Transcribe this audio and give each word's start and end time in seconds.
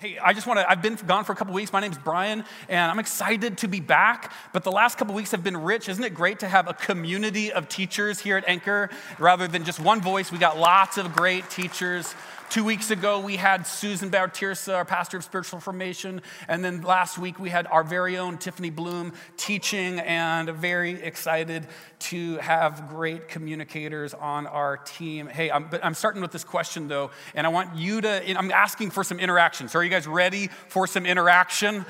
Hey, 0.00 0.16
I 0.16 0.32
just 0.32 0.46
want 0.46 0.58
to, 0.58 0.70
I've 0.70 0.80
been 0.80 0.94
gone 0.94 1.26
for 1.26 1.32
a 1.32 1.36
couple 1.36 1.52
weeks. 1.52 1.74
My 1.74 1.80
name's 1.80 1.98
Brian, 1.98 2.42
and 2.70 2.90
I'm 2.90 2.98
excited 2.98 3.58
to 3.58 3.68
be 3.68 3.80
back. 3.80 4.32
But 4.50 4.64
the 4.64 4.72
last 4.72 4.96
couple 4.96 5.14
weeks 5.14 5.30
have 5.32 5.44
been 5.44 5.58
rich. 5.58 5.90
Isn't 5.90 6.02
it 6.02 6.14
great 6.14 6.38
to 6.38 6.48
have 6.48 6.68
a 6.68 6.72
community 6.72 7.52
of 7.52 7.68
teachers 7.68 8.18
here 8.18 8.38
at 8.38 8.48
Anchor 8.48 8.88
rather 9.18 9.46
than 9.46 9.62
just 9.62 9.78
one 9.78 10.00
voice? 10.00 10.32
We 10.32 10.38
got 10.38 10.58
lots 10.58 10.96
of 10.96 11.12
great 11.12 11.50
teachers 11.50 12.14
Two 12.50 12.64
weeks 12.64 12.90
ago, 12.90 13.20
we 13.20 13.36
had 13.36 13.64
Susan 13.64 14.10
Bautirsa, 14.10 14.74
our 14.74 14.84
pastor 14.84 15.18
of 15.18 15.22
spiritual 15.22 15.60
formation. 15.60 16.20
And 16.48 16.64
then 16.64 16.82
last 16.82 17.16
week, 17.16 17.38
we 17.38 17.48
had 17.48 17.68
our 17.68 17.84
very 17.84 18.18
own 18.18 18.38
Tiffany 18.38 18.70
Bloom 18.70 19.12
teaching, 19.36 20.00
and 20.00 20.50
very 20.50 21.00
excited 21.00 21.68
to 22.00 22.38
have 22.38 22.88
great 22.88 23.28
communicators 23.28 24.14
on 24.14 24.48
our 24.48 24.78
team. 24.78 25.28
Hey, 25.28 25.48
I'm, 25.48 25.68
but 25.68 25.84
I'm 25.84 25.94
starting 25.94 26.22
with 26.22 26.32
this 26.32 26.42
question 26.42 26.88
though, 26.88 27.12
and 27.36 27.46
I 27.46 27.50
want 27.50 27.76
you 27.76 28.00
to, 28.00 28.36
I'm 28.36 28.50
asking 28.50 28.90
for 28.90 29.04
some 29.04 29.20
interaction. 29.20 29.68
So, 29.68 29.78
are 29.78 29.84
you 29.84 29.90
guys 29.90 30.08
ready 30.08 30.48
for 30.66 30.88
some 30.88 31.06
interaction? 31.06 31.76
Yeah. 31.76 31.84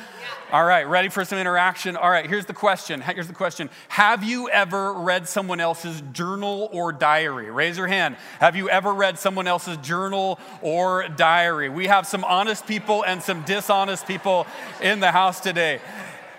All 0.52 0.64
right, 0.64 0.86
ready 0.86 1.08
for 1.08 1.24
some 1.24 1.38
interaction? 1.38 1.96
All 1.96 2.10
right, 2.10 2.28
here's 2.28 2.44
the 2.44 2.52
question. 2.52 3.00
Here's 3.00 3.28
the 3.28 3.32
question 3.32 3.70
Have 3.88 4.24
you 4.24 4.50
ever 4.50 4.92
read 4.92 5.26
someone 5.26 5.60
else's 5.60 6.02
journal 6.12 6.68
or 6.72 6.92
diary? 6.92 7.50
Raise 7.50 7.78
your 7.78 7.86
hand. 7.86 8.16
Have 8.40 8.56
you 8.56 8.68
ever 8.68 8.92
read 8.92 9.18
someone 9.18 9.46
else's 9.46 9.78
journal 9.78 10.38
or 10.62 11.08
diary. 11.08 11.68
We 11.68 11.86
have 11.86 12.06
some 12.06 12.24
honest 12.24 12.66
people 12.66 13.04
and 13.04 13.22
some 13.22 13.42
dishonest 13.42 14.06
people 14.06 14.46
in 14.80 15.00
the 15.00 15.10
house 15.10 15.40
today. 15.40 15.80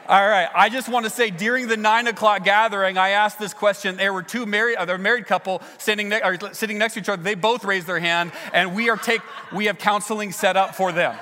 All 0.08 0.28
right, 0.28 0.50
I 0.54 0.68
just 0.70 0.90
want 0.90 1.06
to 1.06 1.10
say 1.10 1.30
during 1.30 1.68
the 1.68 1.78
nine 1.78 2.08
o'clock 2.08 2.44
gathering, 2.44 2.98
I 2.98 3.10
asked 3.12 3.40
this 3.40 3.54
question. 3.54 3.98
There 3.98 4.12
were 4.12 4.24
two 4.24 4.46
married, 4.46 4.76
uh, 4.76 4.86
a 4.88 4.98
married 4.98 5.26
couple 5.26 5.62
standing 5.78 6.10
ne- 6.10 6.22
or 6.22 6.54
sitting 6.54 6.78
next 6.78 6.96
to 6.96 7.00
each 7.00 7.08
other. 7.08 7.24
They 7.24 7.36
both 7.36 7.64
raised 7.64 7.88
their 7.88 8.00
hand, 8.00 8.32
and 8.52 8.76
we 8.76 8.90
are 8.90 8.98
take 8.98 9.22
we 9.54 9.68
have 9.68 9.78
counseling 9.78 10.32
set 10.34 10.58
up 10.58 10.76
for 10.76 10.92
them. 10.92 11.16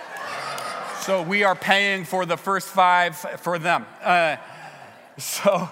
So 1.02 1.22
we 1.22 1.44
are 1.44 1.56
paying 1.56 2.04
for 2.04 2.26
the 2.26 2.38
first 2.38 2.68
five 2.68 3.16
for 3.16 3.60
them. 3.60 3.86
Uh, 4.02 4.38
so, 5.18 5.70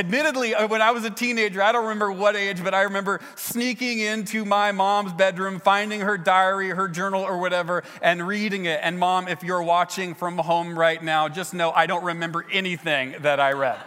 admittedly, 0.00 0.54
uh, 0.54 0.66
when 0.66 0.82
I 0.82 0.90
was 0.90 1.04
a 1.04 1.10
teenager, 1.10 1.62
I 1.62 1.72
don't 1.72 1.84
remember 1.84 2.10
what 2.10 2.34
age, 2.34 2.64
but 2.64 2.74
I 2.74 2.82
remember 2.82 3.20
sneaking 3.36 4.00
into 4.00 4.44
my 4.44 4.72
mom's 4.72 5.12
bedroom, 5.12 5.60
finding 5.60 6.00
her 6.00 6.16
diary, 6.18 6.70
her 6.70 6.88
journal, 6.88 7.22
or 7.22 7.38
whatever, 7.38 7.84
and 8.02 8.26
reading 8.26 8.64
it. 8.64 8.80
And, 8.82 8.98
mom, 8.98 9.28
if 9.28 9.42
you're 9.42 9.62
watching 9.62 10.14
from 10.14 10.38
home 10.38 10.76
right 10.76 11.02
now, 11.02 11.28
just 11.28 11.54
know 11.54 11.70
I 11.70 11.86
don't 11.86 12.04
remember 12.04 12.46
anything 12.50 13.14
that 13.20 13.38
I 13.38 13.52
read. 13.52 13.78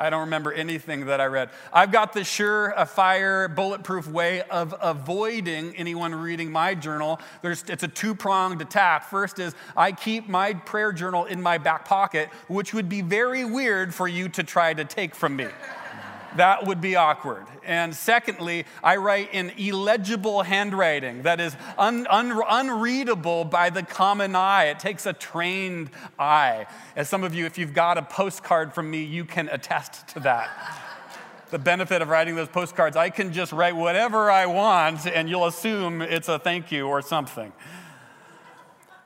I 0.00 0.08
don't 0.08 0.20
remember 0.20 0.50
anything 0.52 1.06
that 1.06 1.20
I 1.20 1.26
read. 1.26 1.50
I've 1.72 1.92
got 1.92 2.14
the 2.14 2.24
sure 2.24 2.74
fire, 2.86 3.48
bulletproof 3.48 4.08
way 4.08 4.42
of 4.42 4.74
avoiding 4.80 5.76
anyone 5.76 6.14
reading 6.14 6.50
my 6.50 6.74
journal. 6.74 7.20
There's, 7.42 7.62
it's 7.68 7.82
a 7.82 7.88
two 7.88 8.14
pronged 8.14 8.62
attack. 8.62 9.04
First 9.10 9.38
is 9.38 9.54
I 9.76 9.92
keep 9.92 10.26
my 10.26 10.54
prayer 10.54 10.92
journal 10.92 11.26
in 11.26 11.42
my 11.42 11.58
back 11.58 11.84
pocket, 11.84 12.30
which 12.48 12.72
would 12.72 12.88
be 12.88 13.02
very 13.02 13.44
weird 13.44 13.94
for 13.94 14.08
you 14.08 14.30
to 14.30 14.42
try 14.42 14.72
to 14.72 14.84
take 14.86 15.14
from 15.14 15.36
me. 15.36 15.48
That 16.36 16.66
would 16.66 16.80
be 16.80 16.96
awkward. 16.96 17.46
And 17.64 17.94
secondly, 17.94 18.64
I 18.82 18.96
write 18.96 19.34
in 19.34 19.50
illegible 19.56 20.42
handwriting 20.42 21.22
that 21.22 21.40
is 21.40 21.56
un, 21.76 22.06
un, 22.08 22.40
unreadable 22.48 23.44
by 23.44 23.70
the 23.70 23.82
common 23.82 24.36
eye. 24.36 24.66
It 24.66 24.78
takes 24.78 25.06
a 25.06 25.12
trained 25.12 25.90
eye. 26.18 26.66
As 26.96 27.08
some 27.08 27.24
of 27.24 27.34
you, 27.34 27.46
if 27.46 27.58
you've 27.58 27.74
got 27.74 27.98
a 27.98 28.02
postcard 28.02 28.72
from 28.72 28.90
me, 28.90 29.02
you 29.02 29.24
can 29.24 29.48
attest 29.48 30.08
to 30.08 30.20
that. 30.20 30.50
the 31.50 31.58
benefit 31.58 32.00
of 32.00 32.08
writing 32.08 32.36
those 32.36 32.48
postcards, 32.48 32.96
I 32.96 33.10
can 33.10 33.32
just 33.32 33.52
write 33.52 33.74
whatever 33.74 34.30
I 34.30 34.46
want 34.46 35.06
and 35.06 35.28
you'll 35.28 35.46
assume 35.46 36.00
it's 36.00 36.28
a 36.28 36.38
thank 36.38 36.70
you 36.70 36.86
or 36.86 37.02
something. 37.02 37.52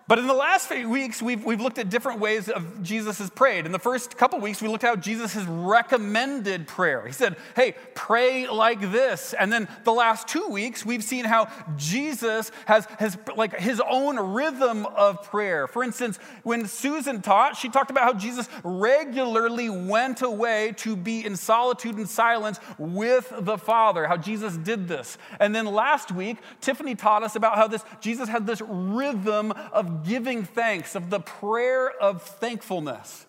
But 0.06 0.19
in 0.19 0.27
the 0.27 0.34
last 0.34 0.69
few 0.69 0.91
weeks, 0.91 1.22
we've, 1.22 1.42
we've 1.47 1.62
looked 1.62 1.78
at 1.78 1.88
different 1.88 2.20
ways 2.20 2.50
of 2.50 2.83
Jesus 2.83 3.19
has 3.20 3.30
prayed. 3.30 3.64
In 3.64 3.72
the 3.72 3.78
first 3.78 4.19
couple 4.19 4.38
weeks, 4.38 4.60
we 4.60 4.69
looked 4.69 4.84
at 4.84 4.88
how 4.88 4.97
Jesus 4.97 5.33
has 5.33 5.47
recommended 5.47 6.66
prayer. 6.66 7.06
He 7.06 7.12
said, 7.12 7.36
hey, 7.56 7.74
pray 7.94 8.47
like 8.47 8.82
this. 8.92 9.32
And 9.32 9.50
then 9.50 9.66
the 9.84 9.94
last 9.94 10.28
two 10.28 10.47
weeks, 10.48 10.84
we've 10.84 11.03
seen 11.03 11.25
how 11.25 11.48
Jesus 11.76 12.53
has, 12.66 12.84
has 12.98 13.16
like 13.34 13.59
his 13.59 13.81
own 13.81 14.34
rhythm 14.34 14.84
of 14.84 15.22
prayer. 15.22 15.66
For 15.66 15.82
instance, 15.82 16.19
when 16.42 16.66
Susan 16.66 17.22
taught, 17.22 17.56
she 17.56 17.71
talked 17.71 17.91
about 17.91 18.04
how 18.04 18.12
Jesus 18.12 18.47
regularly 18.62 19.71
went 19.71 20.21
away 20.21 20.75
to 20.78 20.97
be 20.97 21.25
in 21.25 21.34
solitude 21.34 21.97
and 21.97 22.06
silence 22.06 22.60
with 22.76 23.32
the 23.41 23.56
Father, 23.56 24.06
how 24.06 24.19
Jesus 24.19 24.59
did 24.59 24.86
this. 24.86 25.16
And 25.41 25.54
then 25.54 25.65
last 25.65 26.12
week, 26.12 26.36
Tiffany 26.60 26.94
taught 26.94 27.22
us 27.22 27.36
about 27.36 27.56
how 27.56 27.69
this 27.69 27.82
Jesus 28.03 28.28
had 28.28 28.47
this 28.47 28.60
rhythm 28.60 29.53
of 29.72 29.94
giving 30.03 30.44
thanks, 30.44 30.94
of 30.94 31.10
the 31.10 31.21
prayer 31.21 31.91
of 31.91 32.22
thankfulness. 32.22 33.27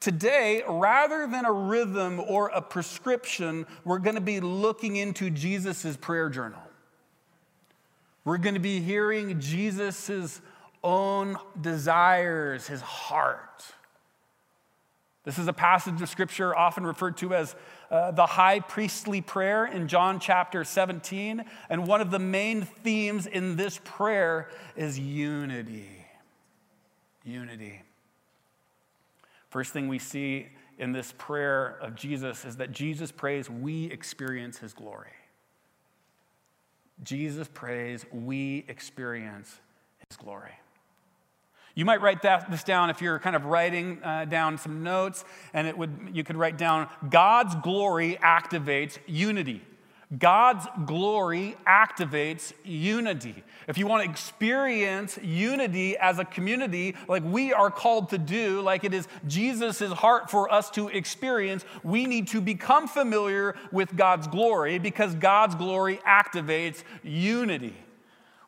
Today, 0.00 0.62
rather 0.68 1.26
than 1.26 1.44
a 1.44 1.52
rhythm 1.52 2.20
or 2.20 2.48
a 2.48 2.62
prescription, 2.62 3.66
we're 3.84 3.98
going 3.98 4.14
to 4.14 4.20
be 4.20 4.40
looking 4.40 4.96
into 4.96 5.28
Jesus' 5.28 5.96
prayer 5.96 6.28
journal. 6.28 6.62
We're 8.24 8.38
going 8.38 8.54
to 8.54 8.60
be 8.60 8.80
hearing 8.80 9.40
Jesus' 9.40 10.40
own 10.84 11.36
desires, 11.60 12.68
his 12.68 12.80
heart. 12.80 13.64
This 15.24 15.38
is 15.38 15.48
a 15.48 15.52
passage 15.52 16.00
of 16.00 16.08
scripture 16.08 16.54
often 16.54 16.86
referred 16.86 17.16
to 17.18 17.34
as 17.34 17.56
uh, 17.90 18.12
the 18.12 18.24
high 18.24 18.60
priestly 18.60 19.20
prayer 19.20 19.66
in 19.66 19.88
John 19.88 20.20
chapter 20.20 20.62
17. 20.62 21.44
And 21.68 21.86
one 21.86 22.00
of 22.00 22.10
the 22.10 22.18
main 22.18 22.62
themes 22.62 23.26
in 23.26 23.56
this 23.56 23.80
prayer 23.84 24.48
is 24.76 24.98
unity 24.98 25.97
unity. 27.24 27.82
First 29.50 29.72
thing 29.72 29.88
we 29.88 29.98
see 29.98 30.48
in 30.78 30.92
this 30.92 31.12
prayer 31.18 31.78
of 31.80 31.94
Jesus 31.94 32.44
is 32.44 32.56
that 32.56 32.72
Jesus 32.72 33.10
prays, 33.10 33.50
we 33.50 33.86
experience 33.86 34.58
his 34.58 34.72
glory. 34.72 35.10
Jesus 37.02 37.48
prays, 37.52 38.04
we 38.12 38.64
experience 38.68 39.60
his 40.08 40.16
glory. 40.16 40.52
You 41.74 41.84
might 41.84 42.00
write 42.00 42.22
that, 42.22 42.50
this 42.50 42.64
down 42.64 42.90
if 42.90 43.00
you're 43.00 43.20
kind 43.20 43.36
of 43.36 43.44
writing 43.44 44.02
uh, 44.02 44.24
down 44.24 44.58
some 44.58 44.82
notes, 44.82 45.24
and 45.54 45.68
it 45.68 45.78
would, 45.78 46.10
you 46.12 46.24
could 46.24 46.36
write 46.36 46.58
down 46.58 46.88
God's 47.08 47.54
glory 47.54 48.18
activates 48.20 48.98
unity. 49.06 49.62
God's 50.16 50.66
glory 50.86 51.54
activates 51.66 52.54
unity. 52.64 53.44
If 53.66 53.76
you 53.76 53.86
want 53.86 54.04
to 54.04 54.10
experience 54.10 55.18
unity 55.22 55.98
as 55.98 56.18
a 56.18 56.24
community, 56.24 56.96
like 57.08 57.22
we 57.22 57.52
are 57.52 57.70
called 57.70 58.08
to 58.10 58.18
do, 58.18 58.62
like 58.62 58.84
it 58.84 58.94
is 58.94 59.06
Jesus' 59.26 59.80
heart 59.92 60.30
for 60.30 60.50
us 60.50 60.70
to 60.70 60.88
experience, 60.88 61.66
we 61.82 62.06
need 62.06 62.28
to 62.28 62.40
become 62.40 62.88
familiar 62.88 63.54
with 63.70 63.94
God's 63.96 64.26
glory 64.26 64.78
because 64.78 65.14
God's 65.14 65.54
glory 65.54 65.98
activates 66.06 66.82
unity. 67.02 67.76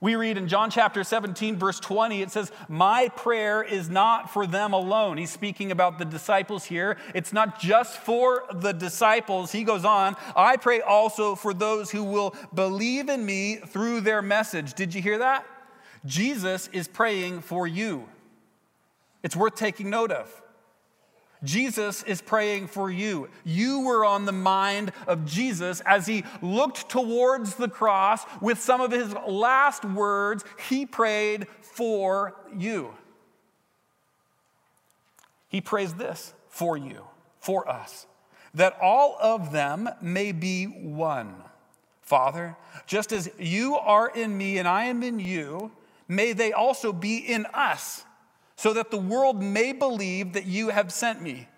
We 0.02 0.14
read 0.14 0.38
in 0.38 0.48
John 0.48 0.70
chapter 0.70 1.04
17, 1.04 1.56
verse 1.56 1.78
20, 1.78 2.22
it 2.22 2.30
says, 2.30 2.50
My 2.68 3.08
prayer 3.08 3.62
is 3.62 3.90
not 3.90 4.32
for 4.32 4.46
them 4.46 4.72
alone. 4.72 5.18
He's 5.18 5.30
speaking 5.30 5.70
about 5.70 5.98
the 5.98 6.06
disciples 6.06 6.64
here. 6.64 6.96
It's 7.14 7.34
not 7.34 7.60
just 7.60 7.98
for 7.98 8.44
the 8.50 8.72
disciples. 8.72 9.52
He 9.52 9.62
goes 9.62 9.84
on, 9.84 10.16
I 10.34 10.56
pray 10.56 10.80
also 10.80 11.34
for 11.34 11.52
those 11.52 11.90
who 11.90 12.02
will 12.02 12.34
believe 12.54 13.10
in 13.10 13.26
me 13.26 13.56
through 13.56 14.00
their 14.00 14.22
message. 14.22 14.72
Did 14.72 14.94
you 14.94 15.02
hear 15.02 15.18
that? 15.18 15.44
Jesus 16.06 16.68
is 16.68 16.88
praying 16.88 17.42
for 17.42 17.66
you. 17.66 18.08
It's 19.22 19.36
worth 19.36 19.54
taking 19.54 19.90
note 19.90 20.12
of. 20.12 20.42
Jesus 21.42 22.02
is 22.02 22.20
praying 22.20 22.66
for 22.66 22.90
you. 22.90 23.28
You 23.44 23.80
were 23.80 24.04
on 24.04 24.26
the 24.26 24.32
mind 24.32 24.92
of 25.06 25.24
Jesus 25.24 25.80
as 25.86 26.06
he 26.06 26.24
looked 26.42 26.88
towards 26.88 27.54
the 27.54 27.68
cross 27.68 28.24
with 28.40 28.60
some 28.60 28.80
of 28.80 28.90
his 28.90 29.14
last 29.26 29.84
words. 29.84 30.44
He 30.68 30.84
prayed 30.84 31.46
for 31.62 32.34
you. 32.56 32.94
He 35.48 35.60
prays 35.60 35.94
this 35.94 36.34
for 36.48 36.76
you, 36.76 37.04
for 37.40 37.68
us, 37.68 38.06
that 38.54 38.76
all 38.80 39.16
of 39.20 39.52
them 39.52 39.88
may 40.00 40.32
be 40.32 40.64
one. 40.64 41.34
Father, 42.02 42.56
just 42.86 43.12
as 43.12 43.30
you 43.38 43.76
are 43.76 44.10
in 44.10 44.36
me 44.36 44.58
and 44.58 44.68
I 44.68 44.84
am 44.84 45.02
in 45.02 45.20
you, 45.20 45.72
may 46.08 46.32
they 46.32 46.52
also 46.52 46.92
be 46.92 47.18
in 47.18 47.46
us 47.46 48.04
so 48.60 48.74
that 48.74 48.90
the 48.90 48.98
world 48.98 49.42
may 49.42 49.72
believe 49.72 50.34
that 50.34 50.44
you 50.44 50.68
have 50.68 50.92
sent 50.92 51.22
me. 51.22 51.48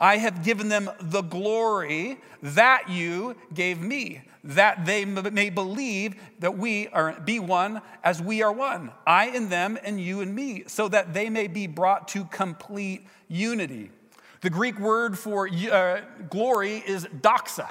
I 0.00 0.16
have 0.16 0.42
given 0.42 0.68
them 0.68 0.90
the 1.00 1.22
glory 1.22 2.18
that 2.42 2.90
you 2.90 3.36
gave 3.54 3.80
me, 3.80 4.22
that 4.42 4.84
they 4.84 5.04
may 5.04 5.48
believe 5.48 6.16
that 6.40 6.58
we 6.58 6.88
are 6.88 7.20
be 7.20 7.38
one 7.38 7.80
as 8.02 8.20
we 8.20 8.42
are 8.42 8.50
one, 8.50 8.90
I 9.06 9.26
and 9.26 9.48
them 9.48 9.78
and 9.84 10.00
you 10.00 10.22
and 10.22 10.34
me, 10.34 10.64
so 10.66 10.88
that 10.88 11.14
they 11.14 11.30
may 11.30 11.46
be 11.46 11.68
brought 11.68 12.08
to 12.08 12.24
complete 12.24 13.06
unity. 13.28 13.92
The 14.40 14.50
Greek 14.50 14.80
word 14.80 15.16
for 15.16 15.48
uh, 15.48 16.00
glory 16.30 16.82
is 16.84 17.04
doxa. 17.04 17.70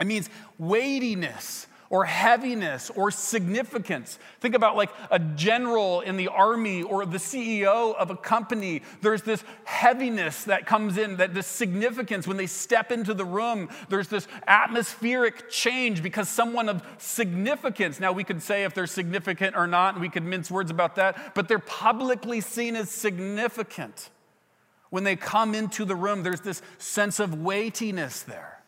It 0.00 0.06
means 0.06 0.30
weightiness 0.58 1.66
or 1.92 2.06
heaviness 2.06 2.90
or 2.96 3.10
significance. 3.10 4.18
Think 4.40 4.54
about 4.54 4.76
like 4.76 4.88
a 5.10 5.18
general 5.18 6.00
in 6.00 6.16
the 6.16 6.28
army 6.28 6.82
or 6.82 7.04
the 7.04 7.18
CEO 7.18 7.94
of 7.94 8.10
a 8.10 8.16
company. 8.16 8.80
There's 9.02 9.20
this 9.20 9.44
heaviness 9.64 10.44
that 10.44 10.64
comes 10.64 10.96
in, 10.96 11.18
that 11.18 11.34
this 11.34 11.46
significance 11.46 12.26
when 12.26 12.38
they 12.38 12.46
step 12.46 12.92
into 12.92 13.12
the 13.12 13.26
room. 13.26 13.68
There's 13.90 14.08
this 14.08 14.26
atmospheric 14.48 15.50
change 15.50 16.02
because 16.02 16.30
someone 16.30 16.70
of 16.70 16.82
significance. 16.96 18.00
Now, 18.00 18.12
we 18.12 18.24
could 18.24 18.42
say 18.42 18.64
if 18.64 18.72
they're 18.72 18.86
significant 18.86 19.54
or 19.54 19.66
not, 19.66 19.92
and 19.92 20.00
we 20.00 20.08
could 20.08 20.24
mince 20.24 20.50
words 20.50 20.70
about 20.70 20.96
that, 20.96 21.34
but 21.34 21.46
they're 21.46 21.58
publicly 21.58 22.40
seen 22.40 22.74
as 22.74 22.90
significant. 22.90 24.08
When 24.88 25.04
they 25.04 25.16
come 25.16 25.54
into 25.54 25.84
the 25.84 25.94
room, 25.96 26.22
there's 26.22 26.40
this 26.40 26.62
sense 26.78 27.20
of 27.20 27.42
weightiness 27.42 28.22
there. 28.22 28.61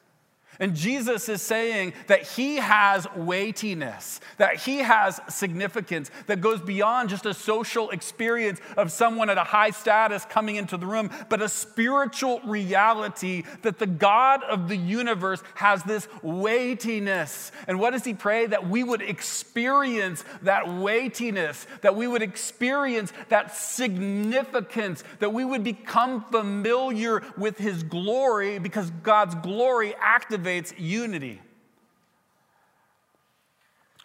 And 0.60 0.76
Jesus 0.76 1.28
is 1.28 1.42
saying 1.42 1.94
that 2.06 2.22
he 2.22 2.56
has 2.56 3.06
weightiness, 3.16 4.20
that 4.38 4.56
he 4.56 4.78
has 4.78 5.20
significance 5.28 6.10
that 6.26 6.40
goes 6.40 6.60
beyond 6.60 7.08
just 7.08 7.26
a 7.26 7.34
social 7.34 7.90
experience 7.90 8.60
of 8.76 8.92
someone 8.92 9.30
at 9.30 9.38
a 9.38 9.44
high 9.44 9.70
status 9.70 10.24
coming 10.26 10.56
into 10.56 10.76
the 10.76 10.86
room, 10.86 11.10
but 11.28 11.42
a 11.42 11.48
spiritual 11.48 12.40
reality 12.44 13.42
that 13.62 13.78
the 13.78 13.86
God 13.86 14.42
of 14.44 14.68
the 14.68 14.76
universe 14.76 15.42
has 15.54 15.82
this 15.82 16.06
weightiness. 16.22 17.50
And 17.66 17.80
what 17.80 17.90
does 17.90 18.04
he 18.04 18.14
pray? 18.14 18.46
That 18.46 18.68
we 18.68 18.84
would 18.84 19.02
experience 19.02 20.24
that 20.42 20.72
weightiness, 20.72 21.66
that 21.80 21.96
we 21.96 22.06
would 22.06 22.22
experience 22.22 23.12
that 23.28 23.56
significance, 23.56 25.02
that 25.18 25.32
we 25.32 25.44
would 25.44 25.64
become 25.64 26.24
familiar 26.24 27.22
with 27.36 27.58
his 27.58 27.82
glory 27.82 28.58
because 28.58 28.90
God's 29.02 29.34
glory 29.36 29.94
activates 30.00 30.43
activates 30.44 30.72
unity. 30.78 31.40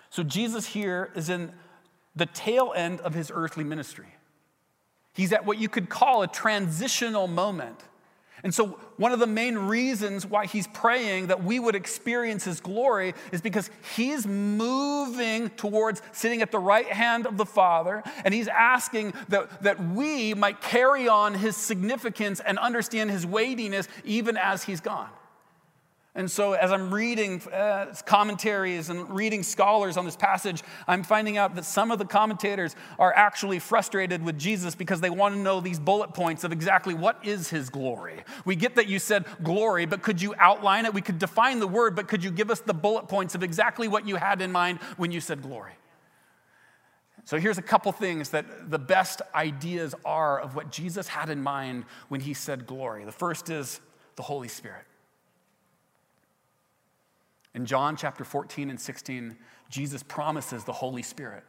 So 0.10 0.24
Jesus 0.24 0.66
here 0.66 1.12
is 1.16 1.30
in 1.30 1.52
the 2.16 2.26
tail 2.26 2.74
end 2.76 3.02
of 3.02 3.14
his 3.14 3.32
earthly 3.34 3.64
ministry. 3.64 4.08
He's 5.14 5.34
at 5.34 5.46
what 5.46 5.58
you 5.58 5.70
could 5.70 5.90
call 5.90 6.24
a 6.24 6.28
transitional 6.28 7.28
moment. 7.28 7.84
And 8.42 8.54
so, 8.54 8.80
one 8.96 9.12
of 9.12 9.20
the 9.20 9.28
main 9.28 9.58
reasons 9.58 10.26
why 10.26 10.46
he's 10.46 10.66
praying 10.68 11.28
that 11.28 11.44
we 11.44 11.60
would 11.60 11.76
experience 11.76 12.46
his 12.46 12.62
glory 12.62 13.14
is 13.34 13.42
because 13.42 13.70
he's 13.98 14.26
moving 14.26 15.50
towards 15.50 16.02
sitting 16.14 16.42
at 16.42 16.50
the 16.50 16.60
right 16.60 16.88
hand 16.88 17.28
of 17.28 17.36
the 17.36 17.46
Father, 17.46 18.02
and 18.24 18.34
he's 18.34 18.48
asking 18.48 19.14
that, 19.28 19.64
that 19.64 19.86
we 19.90 20.34
might 20.34 20.62
carry 20.62 21.10
on 21.10 21.34
his 21.34 21.58
significance 21.58 22.40
and 22.40 22.58
understand 22.58 23.12
his 23.12 23.26
weightiness 23.26 23.90
even 24.06 24.38
as 24.38 24.64
he's 24.64 24.80
gone. 24.80 25.10
And 26.16 26.30
so, 26.30 26.54
as 26.54 26.72
I'm 26.72 26.92
reading 26.92 27.40
uh, 27.54 27.94
commentaries 28.06 28.90
and 28.90 29.08
reading 29.12 29.44
scholars 29.44 29.96
on 29.96 30.06
this 30.06 30.16
passage, 30.16 30.64
I'm 30.88 31.04
finding 31.04 31.38
out 31.38 31.54
that 31.56 31.66
some 31.66 31.92
of 31.92 32.00
the 32.00 32.06
commentators 32.06 32.76
are 32.98 33.14
actually 33.14 33.60
frustrated 33.60 34.24
with 34.24 34.38
Jesus 34.40 34.74
because 34.74 35.02
they 35.02 35.12
want 35.12 35.36
to 35.36 35.40
know 35.40 35.62
these 35.62 35.80
bullet 35.80 36.16
points 36.16 36.44
of 36.44 36.52
exactly 36.52 36.96
what 36.96 37.24
is 37.24 37.50
his 37.50 37.70
glory. 37.70 38.24
We 38.44 38.56
get 38.56 38.76
that 38.78 38.88
you 38.88 38.98
said 38.98 39.26
glory, 39.44 39.86
but 39.86 40.02
could 40.02 40.20
you 40.20 40.34
outline 40.40 40.86
it? 40.86 40.96
We 40.96 41.02
could 41.02 41.20
define 41.20 41.60
the 41.60 41.68
word, 41.68 41.96
but 41.96 42.08
could 42.08 42.24
you 42.24 42.32
give 42.32 42.50
us 42.50 42.60
the 42.60 42.74
bullet 42.74 43.08
points 43.08 43.36
of 43.36 43.44
exactly 43.44 43.88
what 43.88 44.08
you 44.08 44.16
had 44.16 44.42
in 44.42 44.52
mind 44.52 44.80
when 44.98 45.12
you 45.12 45.22
said 45.22 45.44
glory? 45.44 45.74
So, 47.26 47.38
here's 47.38 47.60
a 47.60 47.62
couple 47.62 47.92
things 47.92 48.30
that 48.30 48.72
the 48.72 48.80
best 48.80 49.22
ideas 49.36 49.94
are 50.04 50.40
of 50.40 50.56
what 50.56 50.72
Jesus 50.72 51.08
had 51.08 51.30
in 51.30 51.44
mind 51.44 51.86
when 52.08 52.22
he 52.22 52.34
said 52.34 52.66
glory. 52.66 53.06
The 53.06 53.12
first 53.12 53.52
is 53.52 53.80
the 54.16 54.24
Holy 54.24 54.48
Spirit. 54.48 54.86
In 57.54 57.66
John 57.66 57.96
chapter 57.96 58.24
14 58.24 58.70
and 58.70 58.80
16, 58.80 59.36
Jesus 59.70 60.04
promises 60.04 60.64
the 60.64 60.74
Holy 60.74 61.02
Spirit. 61.02 61.44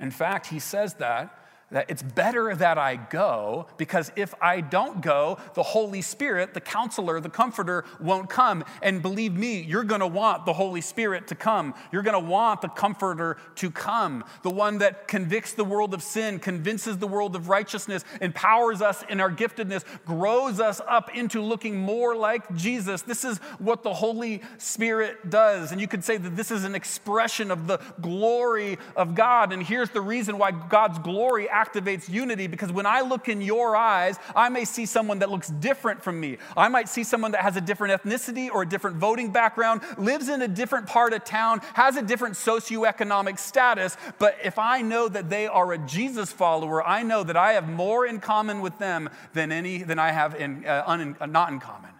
In 0.00 0.10
fact, 0.10 0.46
he 0.46 0.58
says 0.58 0.94
that 0.94 1.45
that 1.70 1.90
it's 1.90 2.02
better 2.02 2.54
that 2.54 2.78
I 2.78 2.94
go 2.94 3.66
because 3.76 4.12
if 4.14 4.34
I 4.40 4.60
don't 4.60 5.00
go, 5.02 5.38
the 5.54 5.64
Holy 5.64 6.00
Spirit, 6.00 6.54
the 6.54 6.60
counselor, 6.60 7.18
the 7.18 7.28
comforter 7.28 7.84
won't 8.00 8.30
come. 8.30 8.64
And 8.82 9.02
believe 9.02 9.34
me, 9.34 9.62
you're 9.62 9.82
going 9.82 10.00
to 10.00 10.06
want 10.06 10.46
the 10.46 10.52
Holy 10.52 10.80
Spirit 10.80 11.26
to 11.28 11.34
come. 11.34 11.74
You're 11.90 12.04
going 12.04 12.22
to 12.22 12.30
want 12.30 12.60
the 12.60 12.68
comforter 12.68 13.36
to 13.56 13.70
come, 13.70 14.24
the 14.42 14.50
one 14.50 14.78
that 14.78 15.08
convicts 15.08 15.54
the 15.54 15.64
world 15.64 15.92
of 15.92 16.02
sin, 16.02 16.38
convinces 16.38 16.98
the 16.98 17.08
world 17.08 17.34
of 17.34 17.48
righteousness, 17.48 18.04
empowers 18.20 18.80
us 18.80 19.02
in 19.08 19.20
our 19.20 19.30
giftedness, 19.30 19.84
grows 20.04 20.60
us 20.60 20.80
up 20.86 21.16
into 21.16 21.40
looking 21.40 21.76
more 21.76 22.14
like 22.14 22.54
Jesus. 22.54 23.02
This 23.02 23.24
is 23.24 23.38
what 23.58 23.82
the 23.82 23.94
Holy 23.94 24.40
Spirit 24.58 25.30
does. 25.30 25.72
And 25.72 25.80
you 25.80 25.88
could 25.88 26.04
say 26.04 26.16
that 26.16 26.36
this 26.36 26.52
is 26.52 26.62
an 26.62 26.76
expression 26.76 27.50
of 27.50 27.66
the 27.66 27.78
glory 28.00 28.78
of 28.94 29.16
God. 29.16 29.52
And 29.52 29.64
here's 29.64 29.90
the 29.90 30.00
reason 30.00 30.38
why 30.38 30.52
God's 30.52 31.00
glory 31.00 31.48
activates 31.56 32.08
unity 32.08 32.46
because 32.46 32.70
when 32.70 32.86
I 32.86 33.00
look 33.00 33.28
in 33.28 33.40
your 33.40 33.76
eyes, 33.76 34.16
I 34.34 34.48
may 34.48 34.64
see 34.64 34.86
someone 34.86 35.18
that 35.20 35.30
looks 35.30 35.48
different 35.48 36.02
from 36.02 36.20
me. 36.20 36.38
I 36.56 36.68
might 36.68 36.88
see 36.88 37.04
someone 37.04 37.32
that 37.32 37.42
has 37.42 37.56
a 37.56 37.60
different 37.60 37.92
ethnicity 37.96 38.50
or 38.50 38.62
a 38.62 38.68
different 38.68 38.96
voting 38.96 39.32
background, 39.32 39.80
lives 39.96 40.28
in 40.28 40.42
a 40.42 40.48
different 40.48 40.86
part 40.86 41.12
of 41.12 41.24
town, 41.24 41.60
has 41.74 41.96
a 41.96 42.02
different 42.02 42.34
socioeconomic 42.34 43.38
status. 43.38 43.96
But 44.18 44.36
if 44.44 44.58
I 44.58 44.82
know 44.82 45.08
that 45.08 45.30
they 45.30 45.46
are 45.46 45.72
a 45.72 45.78
Jesus 45.78 46.32
follower, 46.32 46.86
I 46.86 47.02
know 47.02 47.22
that 47.24 47.36
I 47.36 47.52
have 47.52 47.68
more 47.68 48.06
in 48.06 48.20
common 48.20 48.60
with 48.60 48.78
them 48.78 49.08
than 49.32 49.52
any 49.52 49.82
than 49.82 49.98
I 49.98 50.12
have 50.12 50.34
in, 50.34 50.66
uh, 50.66 50.84
un, 50.86 51.16
uh, 51.20 51.26
not 51.26 51.50
in 51.52 51.60
common. 51.60 51.95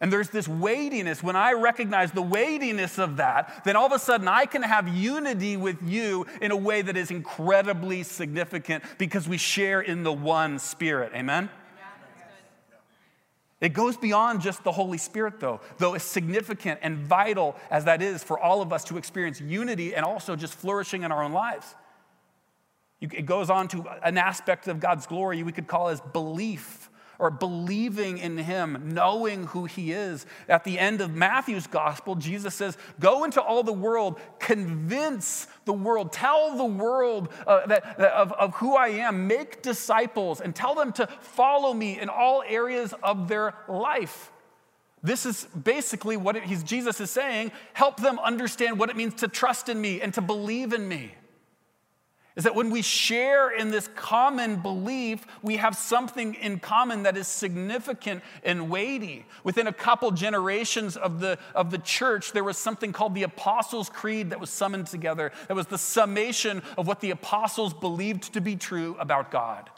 And 0.00 0.12
there's 0.12 0.28
this 0.28 0.46
weightiness. 0.46 1.22
When 1.22 1.36
I 1.36 1.52
recognize 1.52 2.12
the 2.12 2.22
weightiness 2.22 2.98
of 2.98 3.16
that, 3.16 3.62
then 3.64 3.76
all 3.76 3.86
of 3.86 3.92
a 3.92 3.98
sudden 3.98 4.28
I 4.28 4.44
can 4.44 4.62
have 4.62 4.88
unity 4.88 5.56
with 5.56 5.78
you 5.82 6.26
in 6.42 6.50
a 6.50 6.56
way 6.56 6.82
that 6.82 6.96
is 6.96 7.10
incredibly 7.10 8.02
significant 8.02 8.84
because 8.98 9.26
we 9.26 9.38
share 9.38 9.80
in 9.80 10.02
the 10.02 10.12
one 10.12 10.58
Spirit. 10.58 11.12
Amen? 11.14 11.48
It 13.58 13.72
goes 13.72 13.96
beyond 13.96 14.42
just 14.42 14.62
the 14.64 14.72
Holy 14.72 14.98
Spirit, 14.98 15.40
though, 15.40 15.60
though 15.78 15.94
as 15.94 16.02
significant 16.02 16.80
and 16.82 16.98
vital 16.98 17.56
as 17.70 17.86
that 17.86 18.02
is 18.02 18.22
for 18.22 18.38
all 18.38 18.60
of 18.60 18.70
us 18.70 18.84
to 18.84 18.98
experience 18.98 19.40
unity 19.40 19.94
and 19.94 20.04
also 20.04 20.36
just 20.36 20.52
flourishing 20.54 21.04
in 21.04 21.12
our 21.12 21.22
own 21.22 21.32
lives. 21.32 21.74
It 23.00 23.26
goes 23.26 23.50
on 23.50 23.68
to 23.68 23.84
an 24.02 24.18
aspect 24.18 24.68
of 24.68 24.80
God's 24.80 25.06
glory 25.06 25.42
we 25.42 25.52
could 25.52 25.66
call 25.66 25.88
as 25.88 26.00
belief 26.00 26.90
or 27.18 27.30
believing 27.30 28.18
in 28.18 28.38
him, 28.38 28.90
knowing 28.92 29.46
who 29.46 29.64
he 29.64 29.92
is. 29.92 30.26
At 30.48 30.64
the 30.64 30.78
end 30.78 31.00
of 31.00 31.14
Matthew's 31.14 31.66
gospel, 31.66 32.14
Jesus 32.14 32.54
says, 32.54 32.76
Go 33.00 33.24
into 33.24 33.40
all 33.40 33.62
the 33.62 33.72
world, 33.72 34.20
convince 34.38 35.46
the 35.64 35.72
world, 35.72 36.12
tell 36.12 36.56
the 36.56 36.64
world 36.64 37.28
uh, 37.46 37.66
that, 37.66 37.98
that 37.98 38.12
of, 38.12 38.32
of 38.32 38.54
who 38.56 38.76
I 38.76 38.88
am, 38.88 39.26
make 39.26 39.62
disciples, 39.62 40.40
and 40.40 40.54
tell 40.54 40.74
them 40.74 40.92
to 40.94 41.06
follow 41.20 41.72
me 41.72 41.98
in 41.98 42.08
all 42.08 42.42
areas 42.46 42.94
of 43.02 43.28
their 43.28 43.54
life. 43.68 44.30
This 45.02 45.24
is 45.24 45.44
basically 45.44 46.16
what 46.16 46.36
it, 46.36 46.44
Jesus 46.64 47.00
is 47.00 47.10
saying 47.10 47.52
help 47.74 48.00
them 48.00 48.18
understand 48.18 48.78
what 48.78 48.90
it 48.90 48.96
means 48.96 49.14
to 49.16 49.28
trust 49.28 49.68
in 49.68 49.80
me 49.80 50.00
and 50.00 50.12
to 50.14 50.20
believe 50.20 50.72
in 50.72 50.88
me 50.88 51.14
is 52.36 52.44
that 52.44 52.54
when 52.54 52.70
we 52.70 52.82
share 52.82 53.50
in 53.50 53.70
this 53.70 53.88
common 53.96 54.56
belief, 54.56 55.26
we 55.42 55.56
have 55.56 55.74
something 55.74 56.34
in 56.34 56.58
common 56.58 57.04
that 57.04 57.16
is 57.16 57.26
significant 57.26 58.22
and 58.44 58.68
weighty. 58.68 59.24
Within 59.42 59.66
a 59.66 59.72
couple 59.72 60.10
generations 60.10 60.98
of 60.98 61.20
the, 61.20 61.38
of 61.54 61.70
the 61.70 61.78
church, 61.78 62.32
there 62.32 62.44
was 62.44 62.58
something 62.58 62.92
called 62.92 63.14
the 63.14 63.22
Apostles' 63.22 63.88
Creed 63.88 64.30
that 64.30 64.40
was 64.40 64.50
summoned 64.50 64.86
together. 64.86 65.32
That 65.48 65.54
was 65.54 65.66
the 65.66 65.78
summation 65.78 66.62
of 66.76 66.86
what 66.86 67.00
the 67.00 67.10
apostles 67.10 67.72
believed 67.72 68.34
to 68.34 68.42
be 68.42 68.54
true 68.56 68.96
about 69.00 69.30
God. 69.30 69.70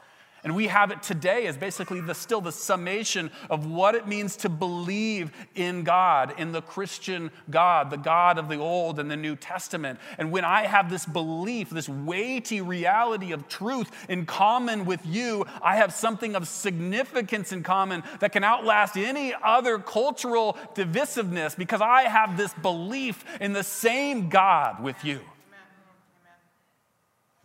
And 0.44 0.54
we 0.54 0.68
have 0.68 0.90
it 0.90 1.02
today 1.02 1.46
as 1.46 1.56
basically 1.56 2.00
the, 2.00 2.14
still 2.14 2.40
the 2.40 2.52
summation 2.52 3.30
of 3.50 3.66
what 3.66 3.94
it 3.94 4.06
means 4.06 4.36
to 4.36 4.48
believe 4.48 5.32
in 5.54 5.82
God, 5.82 6.34
in 6.38 6.52
the 6.52 6.62
Christian 6.62 7.30
God, 7.50 7.90
the 7.90 7.96
God 7.96 8.38
of 8.38 8.48
the 8.48 8.56
Old 8.56 9.00
and 9.00 9.10
the 9.10 9.16
New 9.16 9.34
Testament. 9.34 9.98
And 10.16 10.30
when 10.30 10.44
I 10.44 10.66
have 10.66 10.90
this 10.90 11.04
belief, 11.04 11.70
this 11.70 11.88
weighty 11.88 12.60
reality 12.60 13.32
of 13.32 13.48
truth 13.48 13.90
in 14.08 14.26
common 14.26 14.84
with 14.84 15.04
you, 15.04 15.44
I 15.60 15.76
have 15.76 15.92
something 15.92 16.36
of 16.36 16.46
significance 16.46 17.52
in 17.52 17.62
common 17.62 18.04
that 18.20 18.32
can 18.32 18.44
outlast 18.44 18.96
any 18.96 19.34
other 19.42 19.78
cultural 19.78 20.56
divisiveness 20.74 21.56
because 21.56 21.80
I 21.80 22.02
have 22.02 22.36
this 22.36 22.54
belief 22.54 23.24
in 23.40 23.52
the 23.52 23.64
same 23.64 24.28
God 24.28 24.82
with 24.82 25.04
you. 25.04 25.20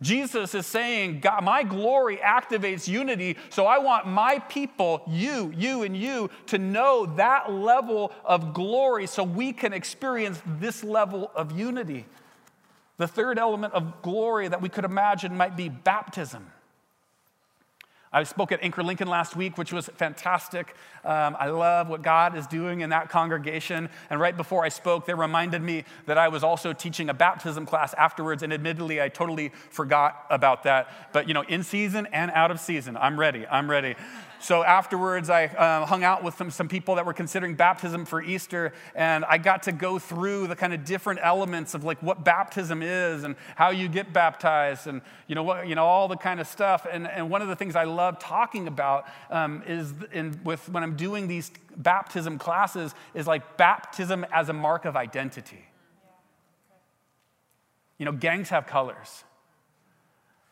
Jesus 0.02 0.54
is 0.54 0.66
saying, 0.66 1.20
God, 1.20 1.44
my 1.44 1.62
glory 1.62 2.16
activates 2.18 2.88
unity, 2.88 3.36
so 3.48 3.64
I 3.66 3.78
want 3.78 4.06
my 4.06 4.38
people, 4.40 5.02
you, 5.06 5.52
you, 5.56 5.82
and 5.82 5.96
you, 5.96 6.30
to 6.46 6.58
know 6.58 7.06
that 7.16 7.52
level 7.52 8.12
of 8.24 8.52
glory 8.52 9.06
so 9.06 9.22
we 9.22 9.52
can 9.52 9.72
experience 9.72 10.42
this 10.58 10.82
level 10.82 11.30
of 11.34 11.56
unity. 11.56 12.06
The 12.96 13.08
third 13.08 13.38
element 13.38 13.72
of 13.72 14.02
glory 14.02 14.48
that 14.48 14.60
we 14.60 14.68
could 14.68 14.84
imagine 14.84 15.36
might 15.36 15.56
be 15.56 15.68
baptism. 15.68 16.50
I 18.14 18.22
spoke 18.22 18.52
at 18.52 18.62
Anchor 18.62 18.84
Lincoln 18.84 19.08
last 19.08 19.34
week, 19.34 19.58
which 19.58 19.72
was 19.72 19.90
fantastic. 19.96 20.76
Um, 21.04 21.36
I 21.38 21.48
love 21.48 21.88
what 21.88 22.02
God 22.02 22.36
is 22.36 22.46
doing 22.46 22.80
in 22.80 22.90
that 22.90 23.08
congregation. 23.08 23.88
And 24.08 24.20
right 24.20 24.36
before 24.36 24.64
I 24.64 24.68
spoke, 24.68 25.04
they 25.04 25.14
reminded 25.14 25.60
me 25.62 25.84
that 26.06 26.16
I 26.16 26.28
was 26.28 26.44
also 26.44 26.72
teaching 26.72 27.10
a 27.10 27.14
baptism 27.14 27.66
class 27.66 27.92
afterwards. 27.94 28.44
And 28.44 28.52
admittedly, 28.52 29.02
I 29.02 29.08
totally 29.08 29.50
forgot 29.70 30.26
about 30.30 30.62
that. 30.62 31.12
But, 31.12 31.26
you 31.26 31.34
know, 31.34 31.42
in 31.42 31.64
season 31.64 32.06
and 32.12 32.30
out 32.30 32.52
of 32.52 32.60
season, 32.60 32.96
I'm 32.96 33.18
ready. 33.18 33.46
I'm 33.48 33.68
ready. 33.68 33.96
So 34.40 34.62
afterwards, 34.62 35.30
I 35.30 35.46
uh, 35.46 35.86
hung 35.86 36.04
out 36.04 36.22
with 36.22 36.36
some, 36.36 36.50
some 36.50 36.68
people 36.68 36.96
that 36.96 37.06
were 37.06 37.14
considering 37.14 37.54
baptism 37.54 38.04
for 38.04 38.22
Easter, 38.22 38.72
and 38.94 39.24
I 39.24 39.38
got 39.38 39.62
to 39.64 39.72
go 39.72 39.98
through 39.98 40.48
the 40.48 40.56
kind 40.56 40.74
of 40.74 40.84
different 40.84 41.20
elements 41.22 41.74
of 41.74 41.84
like 41.84 42.02
what 42.02 42.24
baptism 42.24 42.82
is 42.82 43.24
and 43.24 43.36
how 43.56 43.70
you 43.70 43.88
get 43.88 44.12
baptized, 44.12 44.86
and 44.86 45.00
you 45.26 45.34
know 45.34 45.42
what, 45.42 45.66
you 45.66 45.74
know 45.74 45.84
all 45.84 46.08
the 46.08 46.16
kind 46.16 46.40
of 46.40 46.46
stuff. 46.46 46.86
And, 46.90 47.08
and 47.08 47.30
one 47.30 47.42
of 47.42 47.48
the 47.48 47.56
things 47.56 47.76
I 47.76 47.84
love 47.84 48.18
talking 48.18 48.68
about 48.68 49.06
um, 49.30 49.62
is 49.66 49.92
in, 50.12 50.38
with 50.44 50.68
when 50.68 50.82
I'm 50.82 50.96
doing 50.96 51.26
these 51.26 51.50
baptism 51.76 52.38
classes 52.38 52.94
is 53.14 53.26
like 53.26 53.56
baptism 53.56 54.26
as 54.32 54.48
a 54.48 54.52
mark 54.52 54.84
of 54.84 54.96
identity. 54.96 55.64
You 57.98 58.04
know, 58.04 58.12
gangs 58.12 58.50
have 58.50 58.66
colors. 58.66 59.24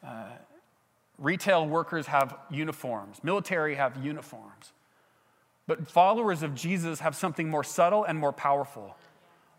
Uh, 0.07 0.25
Retail 1.19 1.66
workers 1.66 2.07
have 2.07 2.37
uniforms, 2.50 3.19
military 3.23 3.75
have 3.76 4.04
uniforms. 4.04 4.73
But 5.66 5.88
followers 5.88 6.42
of 6.42 6.54
Jesus 6.54 7.00
have 7.00 7.14
something 7.14 7.49
more 7.49 7.64
subtle 7.64 8.04
and 8.04 8.19
more 8.19 8.33
powerful 8.33 8.97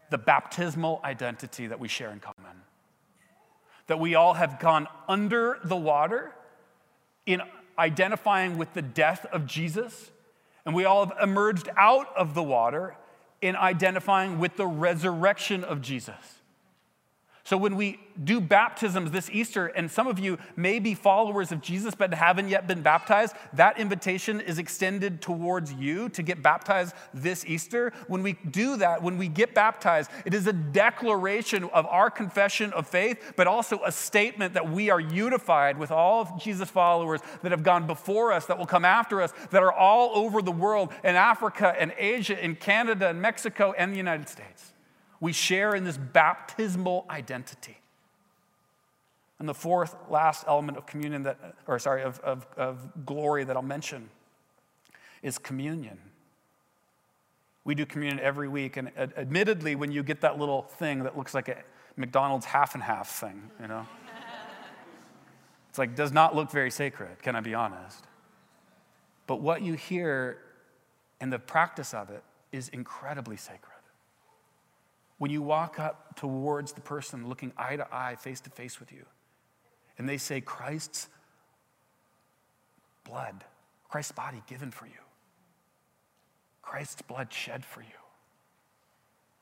the 0.10 0.18
baptismal 0.20 1.02
identity 1.04 1.66
that 1.66 1.80
we 1.80 1.88
share 1.88 2.12
in 2.12 2.20
common. 2.20 2.62
That 3.88 4.00
we 4.00 4.14
all 4.14 4.36
have 4.36 4.60
gone 4.60 4.88
under 5.08 5.58
the 5.64 5.76
water 5.76 6.32
in 7.26 7.42
identifying 7.80 8.60
with 8.60 8.74
the 8.76 8.84
death 8.84 9.26
of 9.32 9.48
Jesus, 9.48 10.12
and 10.66 10.76
we 10.76 10.86
all 10.86 11.08
have 11.08 11.18
emerged 11.20 11.68
out 11.76 12.16
of 12.16 12.36
the 12.36 12.44
water 12.44 12.96
in 13.42 13.56
identifying 13.56 14.38
with 14.38 14.56
the 14.56 14.68
resurrection 14.68 15.64
of 15.64 15.82
Jesus. 15.82 16.43
So, 17.46 17.58
when 17.58 17.76
we 17.76 18.00
do 18.24 18.40
baptisms 18.40 19.12
this 19.12 19.30
Easter, 19.30 19.68
and 19.68 19.92
some 19.92 20.08
of 20.08 20.18
you 20.18 20.38
may 20.56 20.80
be 20.80 20.94
followers 20.94 21.52
of 21.52 21.60
Jesus 21.60 21.94
but 21.94 22.14
haven't 22.14 22.48
yet 22.48 22.68
been 22.68 22.82
baptized, 22.82 23.36
that 23.52 23.78
invitation 23.78 24.40
is 24.40 24.60
extended 24.60 25.22
towards 25.22 25.74
you 25.74 26.08
to 26.10 26.24
get 26.24 26.42
baptized 26.42 26.96
this 27.14 27.44
Easter. 27.46 27.92
When 28.08 28.24
we 28.24 28.38
do 28.50 28.78
that, 28.78 29.04
when 29.04 29.18
we 29.18 29.28
get 29.28 29.54
baptized, 29.54 30.10
it 30.24 30.34
is 30.34 30.48
a 30.48 30.54
declaration 30.54 31.66
of 31.66 31.86
our 31.88 32.10
confession 32.10 32.72
of 32.72 32.88
faith, 32.88 33.34
but 33.36 33.46
also 33.46 33.82
a 33.84 33.92
statement 33.92 34.54
that 34.54 34.72
we 34.72 34.90
are 34.90 35.02
unified 35.02 35.78
with 35.78 35.92
all 35.92 36.22
of 36.22 36.42
Jesus' 36.42 36.70
followers 36.70 37.20
that 37.42 37.52
have 37.52 37.64
gone 37.64 37.88
before 37.88 38.32
us, 38.32 38.46
that 38.46 38.58
will 38.58 38.66
come 38.66 38.86
after 38.86 39.22
us, 39.22 39.34
that 39.52 39.62
are 39.62 39.74
all 39.74 40.16
over 40.16 40.42
the 40.42 40.52
world 40.52 40.94
in 41.04 41.18
Africa 41.18 41.76
and 41.78 41.94
Asia, 41.98 42.42
in 42.42 42.56
Canada 42.56 43.10
and 43.10 43.22
Mexico 43.22 43.74
and 43.78 43.92
the 43.92 43.98
United 43.98 44.30
States. 44.30 44.74
We 45.24 45.32
share 45.32 45.74
in 45.74 45.86
this 45.86 45.96
baptismal 45.96 47.06
identity. 47.10 47.78
And 49.40 49.48
the 49.48 49.54
fourth, 49.54 49.96
last 50.10 50.44
element 50.50 50.78
of 50.78 50.86
communion 50.86 51.24
that, 51.24 51.38
or 51.66 51.80
sorry, 51.80 52.04
of, 52.04 52.20
of, 52.20 52.46
of 52.58 53.06
glory 53.06 53.46
that 53.46 53.56
I'll 53.56 53.62
mention 53.62 54.10
is 55.22 55.38
communion. 55.38 55.98
We 57.64 57.74
do 57.74 57.86
communion 57.86 58.20
every 58.20 58.50
week, 58.50 58.76
and 58.76 58.92
admittedly, 58.98 59.76
when 59.76 59.94
you 59.94 60.04
get 60.04 60.20
that 60.20 60.38
little 60.38 60.64
thing 60.64 61.04
that 61.04 61.18
looks 61.18 61.34
like 61.34 61.48
a 61.48 61.64
McDonald's 61.96 62.46
half 62.46 62.74
and 62.74 62.84
half 62.84 63.08
thing, 63.08 63.50
you 63.62 63.70
know, 63.70 63.88
it's 65.70 65.80
like 65.80 65.96
does 65.96 66.12
not 66.12 66.36
look 66.36 66.52
very 66.52 66.70
sacred, 66.70 67.24
can 67.24 67.38
I 67.38 67.40
be 67.40 67.54
honest? 67.54 68.04
But 69.26 69.40
what 69.40 69.62
you 69.62 69.76
hear 69.76 70.40
and 71.22 71.32
the 71.32 71.40
practice 71.40 71.94
of 71.94 72.10
it 72.10 72.26
is 72.52 72.68
incredibly 72.68 73.38
sacred. 73.38 73.73
When 75.24 75.32
you 75.32 75.42
walk 75.42 75.80
up 75.80 76.18
towards 76.18 76.74
the 76.74 76.82
person 76.82 77.30
looking 77.30 77.54
eye 77.56 77.78
to 77.78 77.88
eye, 77.96 78.18
face 78.18 78.42
to 78.42 78.50
face 78.50 78.82
with 78.82 78.92
you, 78.92 79.06
and 79.98 80.10
they 80.10 80.18
say, 80.18 80.42
Christ's 80.42 81.08
blood, 83.06 83.46
Christ's 83.88 84.12
body 84.12 84.44
given 84.48 84.70
for 84.70 84.86
you, 84.86 85.00
Christ's 86.62 87.04
blood 87.04 87.32
shed 87.32 87.64
for 87.64 87.80
you. 87.80 88.02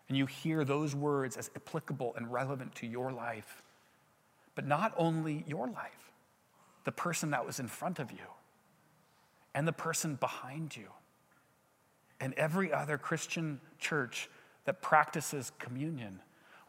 And 0.08 0.16
you 0.16 0.28
hear 0.28 0.64
those 0.64 0.94
words 0.94 1.36
as 1.36 1.50
applicable 1.56 2.14
and 2.16 2.32
relevant 2.32 2.76
to 2.76 2.86
your 2.86 3.12
life, 3.12 3.64
but 4.54 4.68
not 4.68 4.94
only 4.98 5.44
your 5.48 5.66
life, 5.66 6.12
the 6.84 6.92
person 6.92 7.32
that 7.32 7.44
was 7.44 7.60
in 7.60 7.68
front 7.68 7.98
of 7.98 8.12
you, 8.12 8.28
and 9.56 9.68
the 9.68 9.74
person 9.74 10.14
behind 10.14 10.78
you, 10.78 10.90
and 12.20 12.36
every 12.36 12.72
other 12.72 13.00
Christian 13.00 13.60
church 13.80 14.30
that 14.65 14.82
practices 14.82 15.51
communion. 15.60 16.20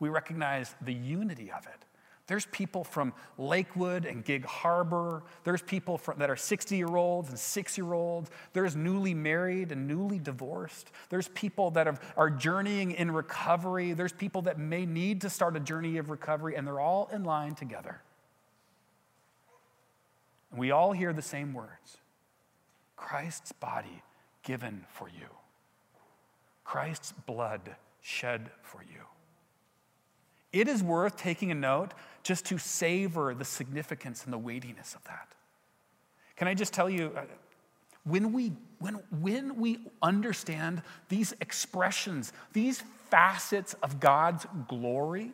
We 0.01 0.09
recognize 0.09 0.75
the 0.81 0.95
unity 0.95 1.51
of 1.51 1.67
it. 1.67 1.85
There's 2.29 2.47
people 2.47 2.85
from 2.85 3.13
Lakewood 3.37 4.05
and 4.05 4.25
Gig 4.25 4.45
Harbor. 4.45 5.25
There's 5.45 5.61
people 5.61 5.99
from, 5.99 6.19
that 6.19 6.31
are 6.31 6.37
60 6.37 6.77
year 6.77 6.95
olds 6.97 7.29
and 7.29 7.39
six 7.39 7.77
year 7.77 7.93
olds. 7.93 8.31
There's 8.53 8.77
newly 8.77 9.13
married 9.13 9.73
and 9.73 9.89
newly 9.89 10.19
divorced. 10.19 10.93
There's 11.09 11.29
people 11.29 11.73
that 11.73 11.87
have, 11.87 12.01
are 12.17 12.31
journeying 12.31 12.93
in 12.93 13.11
recovery. 13.11 13.93
There's 13.93 14.13
people 14.13 14.43
that 14.43 14.59
may 14.59 14.87
need 14.87 15.21
to 15.23 15.31
start 15.31 15.57
a 15.57 15.61
journey 15.61 15.99
of 15.99 16.11
recovery, 16.11 16.57
and 16.57 16.67
they're 16.67 16.81
all 16.81 17.11
in 17.13 17.25
line 17.25 17.55
together. 17.55 18.01
And 20.51 20.61
we 20.61 20.71
all 20.71 20.93
hear 20.93 21.13
the 21.13 21.23
same 21.23 21.53
words 21.53 21.99
Christ's 22.97 23.53
body 23.53 24.03
given 24.45 24.87
for 24.89 25.09
you. 25.09 25.27
Christ's 26.73 27.13
blood 27.13 27.77
shed 28.01 28.51
for 28.63 28.83
you. 28.83 29.03
It 30.55 30.69
is 30.69 30.83
worth 30.83 31.19
taking 31.19 31.51
a 31.51 31.55
note 31.55 31.93
just 32.23 32.47
to 32.47 32.57
savor 32.57 33.35
the 33.35 33.45
significance 33.45 34.25
and 34.25 34.33
the 34.33 34.39
weightiness 34.39 34.95
of 34.95 35.05
that. 35.05 35.29
Can 36.35 36.49
I 36.49 36.55
just 36.55 36.73
tell 36.73 36.89
you, 36.89 37.13
uh, 37.15 37.25
when 38.05 38.33
we, 38.33 38.53
when, 38.79 38.95
when 39.21 39.61
we 39.61 39.81
understand 40.01 40.81
these 41.11 41.35
expressions, 41.43 42.33
these 42.55 42.83
facets 43.11 43.75
of 43.83 44.01
God's 44.01 44.47
glory 44.67 45.33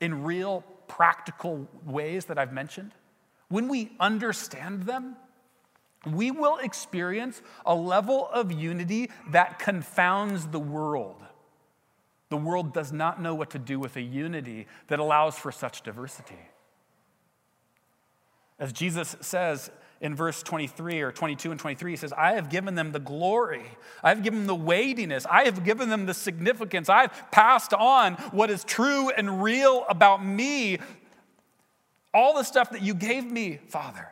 in 0.00 0.24
real 0.24 0.64
practical 0.88 1.68
ways 1.84 2.24
that 2.24 2.38
I've 2.38 2.54
mentioned, 2.54 2.92
when 3.48 3.68
we 3.68 3.92
understand 4.00 4.84
them, 4.84 5.16
we 6.06 6.30
will 6.30 6.58
experience 6.58 7.42
a 7.64 7.74
level 7.74 8.28
of 8.32 8.52
unity 8.52 9.10
that 9.30 9.58
confounds 9.58 10.46
the 10.46 10.60
world. 10.60 11.22
The 12.28 12.36
world 12.36 12.72
does 12.72 12.92
not 12.92 13.20
know 13.20 13.34
what 13.34 13.50
to 13.50 13.58
do 13.58 13.78
with 13.78 13.96
a 13.96 14.02
unity 14.02 14.66
that 14.88 14.98
allows 14.98 15.38
for 15.38 15.52
such 15.52 15.82
diversity. 15.82 16.38
As 18.58 18.72
Jesus 18.72 19.16
says 19.20 19.70
in 20.00 20.14
verse 20.14 20.42
23 20.42 21.02
or 21.02 21.12
22 21.12 21.50
and 21.50 21.60
23, 21.60 21.92
he 21.92 21.96
says, 21.96 22.12
I 22.12 22.32
have 22.32 22.50
given 22.50 22.74
them 22.74 22.92
the 22.92 22.98
glory. 22.98 23.64
I 24.02 24.08
have 24.08 24.22
given 24.22 24.40
them 24.40 24.46
the 24.46 24.54
weightiness. 24.54 25.26
I 25.30 25.44
have 25.44 25.64
given 25.64 25.88
them 25.88 26.06
the 26.06 26.14
significance. 26.14 26.88
I've 26.88 27.30
passed 27.30 27.72
on 27.72 28.14
what 28.32 28.50
is 28.50 28.64
true 28.64 29.10
and 29.10 29.42
real 29.42 29.84
about 29.88 30.24
me. 30.24 30.78
All 32.12 32.34
the 32.34 32.44
stuff 32.44 32.70
that 32.70 32.82
you 32.82 32.94
gave 32.94 33.30
me, 33.30 33.60
Father 33.68 34.10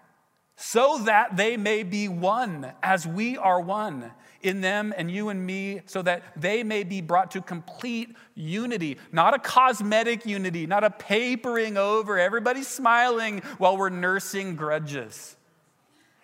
so 0.56 0.98
that 0.98 1.36
they 1.36 1.56
may 1.56 1.82
be 1.82 2.08
one 2.08 2.72
as 2.82 3.06
we 3.06 3.36
are 3.36 3.60
one 3.60 4.12
in 4.42 4.60
them 4.60 4.94
and 4.96 5.10
you 5.10 5.30
and 5.30 5.44
me, 5.44 5.80
so 5.86 6.02
that 6.02 6.22
they 6.36 6.62
may 6.62 6.84
be 6.84 7.00
brought 7.00 7.30
to 7.32 7.40
complete 7.40 8.14
unity, 8.34 8.98
not 9.10 9.34
a 9.34 9.38
cosmetic 9.38 10.26
unity, 10.26 10.66
not 10.66 10.84
a 10.84 10.90
papering 10.90 11.76
over, 11.76 12.18
everybody 12.18 12.62
smiling 12.62 13.40
while 13.58 13.76
we're 13.76 13.88
nursing 13.88 14.54
grudges. 14.54 15.36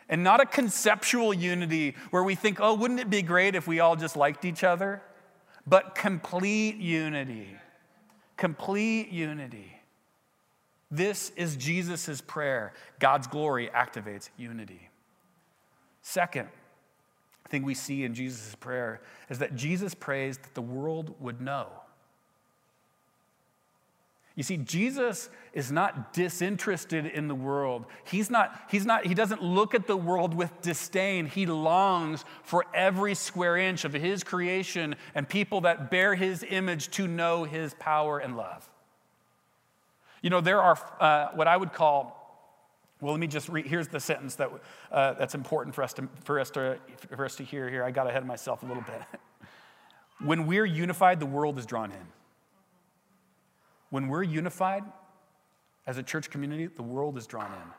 And 0.08 0.22
not 0.22 0.40
a 0.40 0.46
conceptual 0.46 1.32
unity 1.32 1.94
where 2.10 2.22
we 2.22 2.34
think, 2.34 2.58
oh, 2.60 2.75
wouldn't 2.75 3.00
it 3.00 3.10
be 3.10 3.22
great 3.22 3.54
if 3.54 3.66
we 3.66 3.80
all 3.80 3.96
just 3.96 4.16
liked 4.16 4.44
each 4.44 4.64
other? 4.64 5.02
But 5.66 5.94
complete 5.94 6.76
unity. 6.76 7.56
Complete 8.37 9.10
unity. 9.10 9.79
This 10.90 11.30
is 11.37 11.56
Jesus' 11.56 12.20
prayer. 12.20 12.73
God's 12.99 13.26
glory 13.26 13.70
activates 13.75 14.28
unity. 14.37 14.88
Second 16.02 16.49
thing 17.49 17.62
we 17.62 17.75
see 17.75 18.04
in 18.04 18.14
Jesus' 18.14 18.54
prayer 18.54 19.00
is 19.28 19.38
that 19.38 19.54
Jesus 19.54 19.94
prays 19.94 20.38
that 20.38 20.54
the 20.54 20.62
world 20.62 21.14
would 21.20 21.40
know. 21.40 21.66
You 24.37 24.44
see, 24.44 24.56
Jesus 24.56 25.28
is 25.52 25.70
not 25.70 26.12
disinterested 26.12 27.04
in 27.04 27.28
the 27.28 27.35
world. 27.35 27.85
He's 28.04 28.30
not, 28.30 28.59
he's 28.70 28.87
not, 28.87 29.04
he 29.04 29.12
doesn't 29.12 29.42
look 29.42 29.75
at 29.75 29.87
the 29.87 29.97
world 29.97 30.32
with 30.32 30.62
disdain. 30.62 31.26
He 31.26 31.44
longs 31.47 32.25
for 32.42 32.64
every 32.73 33.14
square 33.14 33.56
inch 33.56 33.85
of 33.85 33.92
his 33.92 34.25
creation 34.25 34.94
and 35.14 35.28
people 35.28 35.62
that 35.62 35.90
bear 35.90 36.14
his 36.14 36.44
image 36.49 36.90
to 36.92 37.06
know 37.06 37.44
his 37.44 37.75
power 37.75 38.18
and 38.18 38.37
love. 38.37 38.68
You 40.23 40.31
know, 40.31 40.41
there 40.41 40.61
are 40.61 40.79
uh, 41.00 41.29
what 41.35 41.49
I 41.49 41.57
would 41.57 41.73
call 41.73 42.17
Well, 43.00 43.12
let 43.12 43.21
me 43.21 43.27
just 43.27 43.49
read. 43.49 43.67
Here's 43.67 43.89
the 43.89 44.00
sentence 44.00 44.35
that, 44.37 44.50
uh, 44.93 45.15
that's 45.15 45.35
important 45.35 45.75
for 45.75 45.83
us, 45.83 45.93
to, 45.95 46.09
for, 46.25 46.39
us 46.39 46.50
to, 46.50 46.79
for 47.17 47.25
us 47.25 47.37
to 47.37 47.45
hear 47.45 47.69
here. 47.69 47.83
I 47.85 47.91
got 47.91 48.07
ahead 48.07 48.23
of 48.23 48.29
myself 48.29 48.62
a 48.62 48.67
little 48.67 48.83
bit. 48.83 49.03
when 50.25 50.47
we're 50.47 50.67
unified, 50.67 51.21
the 51.21 51.27
world 51.27 51.59
is 51.59 51.67
drawn 51.67 51.91
in. 51.91 52.07
When 53.89 54.09
we're 54.09 54.23
unified 54.23 54.85
as 55.87 55.99
a 55.99 56.03
church 56.03 56.31
community, 56.31 56.67
the 56.67 56.83
world 56.83 57.17
is 57.17 57.27
drawn 57.27 57.50
in. 57.50 57.73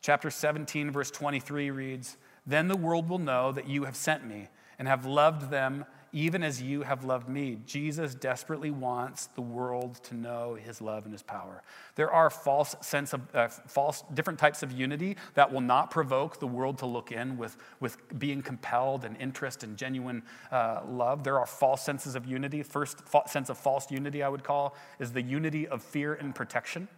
Chapter 0.00 0.30
17, 0.30 0.90
verse 0.90 1.10
23 1.10 1.70
reads 1.70 2.16
Then 2.46 2.68
the 2.68 2.76
world 2.76 3.08
will 3.08 3.18
know 3.18 3.52
that 3.52 3.68
you 3.68 3.84
have 3.84 3.96
sent 3.96 4.26
me 4.26 4.48
and 4.78 4.86
have 4.86 5.04
loved 5.04 5.50
them 5.50 5.84
even 6.12 6.42
as 6.42 6.62
you 6.62 6.82
have 6.82 7.04
loved 7.04 7.28
me. 7.28 7.58
Jesus 7.66 8.14
desperately 8.14 8.70
wants 8.70 9.26
the 9.34 9.40
world 9.40 10.00
to 10.04 10.14
know 10.14 10.54
his 10.54 10.80
love 10.80 11.04
and 11.04 11.12
his 11.12 11.22
power. 11.22 11.62
There 11.94 12.10
are 12.10 12.30
false 12.30 12.74
sense 12.80 13.12
of 13.12 13.20
uh, 13.34 13.48
false 13.48 14.02
different 14.14 14.38
types 14.38 14.62
of 14.62 14.72
unity 14.72 15.16
that 15.34 15.52
will 15.52 15.60
not 15.60 15.90
provoke 15.90 16.40
the 16.40 16.46
world 16.46 16.78
to 16.78 16.86
look 16.86 17.12
in 17.12 17.36
with, 17.36 17.56
with 17.80 17.96
being 18.18 18.42
compelled 18.42 19.04
and 19.04 19.16
interest 19.18 19.62
and 19.62 19.76
genuine 19.76 20.22
uh, 20.50 20.80
love. 20.88 21.24
There 21.24 21.38
are 21.38 21.46
false 21.46 21.82
senses 21.82 22.14
of 22.14 22.26
unity. 22.26 22.62
First 22.62 23.00
fa- 23.00 23.22
sense 23.26 23.50
of 23.50 23.58
false 23.58 23.90
unity 23.90 24.22
I 24.22 24.28
would 24.28 24.44
call 24.44 24.74
is 24.98 25.12
the 25.12 25.22
unity 25.22 25.68
of 25.68 25.82
fear 25.82 26.14
and 26.14 26.34
protection. 26.34 26.88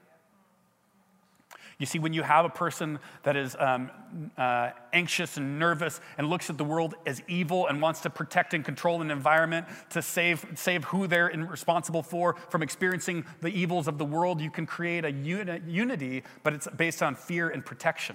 You 1.80 1.86
see, 1.86 1.98
when 1.98 2.12
you 2.12 2.22
have 2.22 2.44
a 2.44 2.50
person 2.50 2.98
that 3.22 3.36
is 3.36 3.56
um, 3.58 3.90
uh, 4.36 4.70
anxious 4.92 5.38
and 5.38 5.58
nervous 5.58 6.02
and 6.18 6.28
looks 6.28 6.50
at 6.50 6.58
the 6.58 6.64
world 6.64 6.94
as 7.06 7.22
evil 7.26 7.68
and 7.68 7.80
wants 7.80 8.00
to 8.02 8.10
protect 8.10 8.52
and 8.52 8.62
control 8.62 9.00
an 9.00 9.10
environment 9.10 9.66
to 9.88 10.02
save, 10.02 10.44
save 10.56 10.84
who 10.84 11.06
they're 11.06 11.28
responsible 11.48 12.02
for 12.02 12.36
from 12.50 12.62
experiencing 12.62 13.24
the 13.40 13.48
evils 13.48 13.88
of 13.88 13.96
the 13.96 14.04
world, 14.04 14.42
you 14.42 14.50
can 14.50 14.66
create 14.66 15.06
a 15.06 15.10
uni- 15.10 15.62
unity, 15.66 16.22
but 16.42 16.52
it's 16.52 16.68
based 16.76 17.02
on 17.02 17.14
fear 17.14 17.48
and 17.48 17.64
protection. 17.64 18.14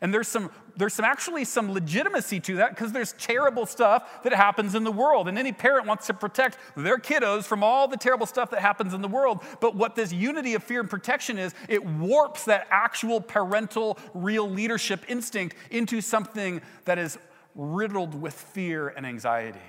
And 0.00 0.12
there's 0.12 0.28
some, 0.28 0.50
there's 0.76 0.94
some 0.94 1.04
actually 1.04 1.44
some 1.44 1.72
legitimacy 1.72 2.40
to 2.40 2.56
that 2.56 2.70
because 2.70 2.92
there's 2.92 3.12
terrible 3.14 3.66
stuff 3.66 4.22
that 4.22 4.32
happens 4.32 4.74
in 4.74 4.84
the 4.84 4.92
world. 4.92 5.28
And 5.28 5.38
any 5.38 5.52
parent 5.52 5.86
wants 5.86 6.06
to 6.08 6.14
protect 6.14 6.58
their 6.76 6.98
kiddos 6.98 7.44
from 7.44 7.62
all 7.62 7.88
the 7.88 7.96
terrible 7.96 8.26
stuff 8.26 8.50
that 8.50 8.60
happens 8.60 8.94
in 8.94 9.02
the 9.02 9.08
world. 9.08 9.42
But 9.60 9.74
what 9.74 9.94
this 9.94 10.12
unity 10.12 10.54
of 10.54 10.62
fear 10.62 10.80
and 10.80 10.90
protection 10.90 11.38
is, 11.38 11.54
it 11.68 11.84
warps 11.84 12.44
that 12.44 12.66
actual 12.70 13.20
parental, 13.20 13.98
real 14.14 14.48
leadership 14.48 15.04
instinct 15.08 15.56
into 15.70 16.00
something 16.00 16.60
that 16.84 16.98
is 16.98 17.18
riddled 17.54 18.20
with 18.20 18.34
fear 18.34 18.88
and 18.88 19.06
anxiety. 19.06 19.60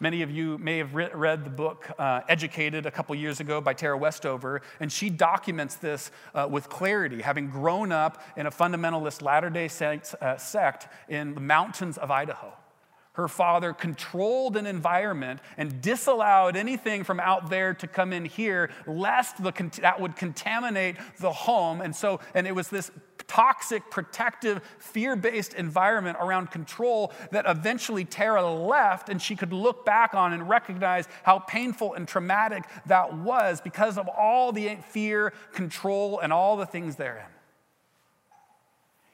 Many 0.00 0.22
of 0.22 0.30
you 0.30 0.58
may 0.58 0.78
have 0.78 0.94
read 0.94 1.44
the 1.44 1.50
book 1.50 1.90
uh, 1.98 2.22
Educated 2.28 2.86
a 2.86 2.90
couple 2.90 3.14
years 3.14 3.40
ago 3.40 3.60
by 3.60 3.74
Tara 3.74 3.96
Westover, 3.96 4.62
and 4.80 4.90
she 4.90 5.10
documents 5.10 5.76
this 5.76 6.10
uh, 6.34 6.48
with 6.50 6.68
clarity, 6.68 7.22
having 7.22 7.48
grown 7.48 7.92
up 7.92 8.22
in 8.36 8.46
a 8.46 8.50
fundamentalist 8.50 9.22
Latter 9.22 9.50
day 9.50 9.68
uh, 10.20 10.36
sect 10.36 10.88
in 11.08 11.34
the 11.34 11.40
mountains 11.40 11.98
of 11.98 12.10
Idaho. 12.10 12.52
Her 13.14 13.28
father 13.28 13.74
controlled 13.74 14.56
an 14.56 14.66
environment 14.66 15.40
and 15.58 15.82
disallowed 15.82 16.56
anything 16.56 17.04
from 17.04 17.20
out 17.20 17.50
there 17.50 17.74
to 17.74 17.86
come 17.86 18.10
in 18.10 18.24
here, 18.24 18.70
lest 18.86 19.42
the, 19.42 19.52
that 19.82 20.00
would 20.00 20.16
contaminate 20.16 20.96
the 21.20 21.30
home. 21.30 21.82
And 21.82 21.94
so, 21.94 22.20
and 22.34 22.46
it 22.46 22.54
was 22.54 22.68
this 22.68 22.90
toxic, 23.26 23.90
protective, 23.90 24.62
fear 24.78 25.14
based 25.14 25.52
environment 25.54 26.16
around 26.20 26.50
control 26.50 27.12
that 27.32 27.44
eventually 27.46 28.06
Tara 28.06 28.46
left 28.50 29.10
and 29.10 29.20
she 29.20 29.36
could 29.36 29.52
look 29.52 29.84
back 29.84 30.14
on 30.14 30.32
and 30.32 30.48
recognize 30.48 31.06
how 31.22 31.38
painful 31.38 31.92
and 31.92 32.08
traumatic 32.08 32.64
that 32.86 33.14
was 33.14 33.60
because 33.60 33.98
of 33.98 34.08
all 34.08 34.52
the 34.52 34.76
fear, 34.88 35.34
control, 35.52 36.18
and 36.20 36.32
all 36.32 36.56
the 36.56 36.66
things 36.66 36.96
therein. 36.96 37.26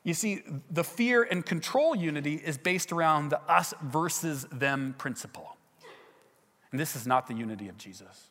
You 0.04 0.14
see, 0.14 0.42
the 0.70 0.84
fear 0.84 1.22
and 1.22 1.44
control 1.44 1.94
unity 1.94 2.34
is 2.34 2.56
based 2.56 2.92
around 2.92 3.30
the 3.30 3.40
us 3.42 3.74
versus 3.82 4.46
them 4.50 4.94
principle. 4.96 5.56
And 6.70 6.80
this 6.80 6.96
is 6.96 7.06
not 7.06 7.26
the 7.26 7.34
unity 7.34 7.68
of 7.68 7.76
Jesus. 7.76 8.30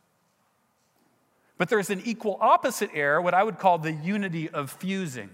But 1.57 1.69
there's 1.69 1.89
an 1.89 2.01
equal 2.05 2.37
opposite 2.39 2.91
error, 2.93 3.21
what 3.21 3.33
I 3.33 3.43
would 3.43 3.57
call 3.57 3.79
the 3.79 3.91
unity 3.91 4.49
of 4.49 4.71
fusing. 4.71 5.29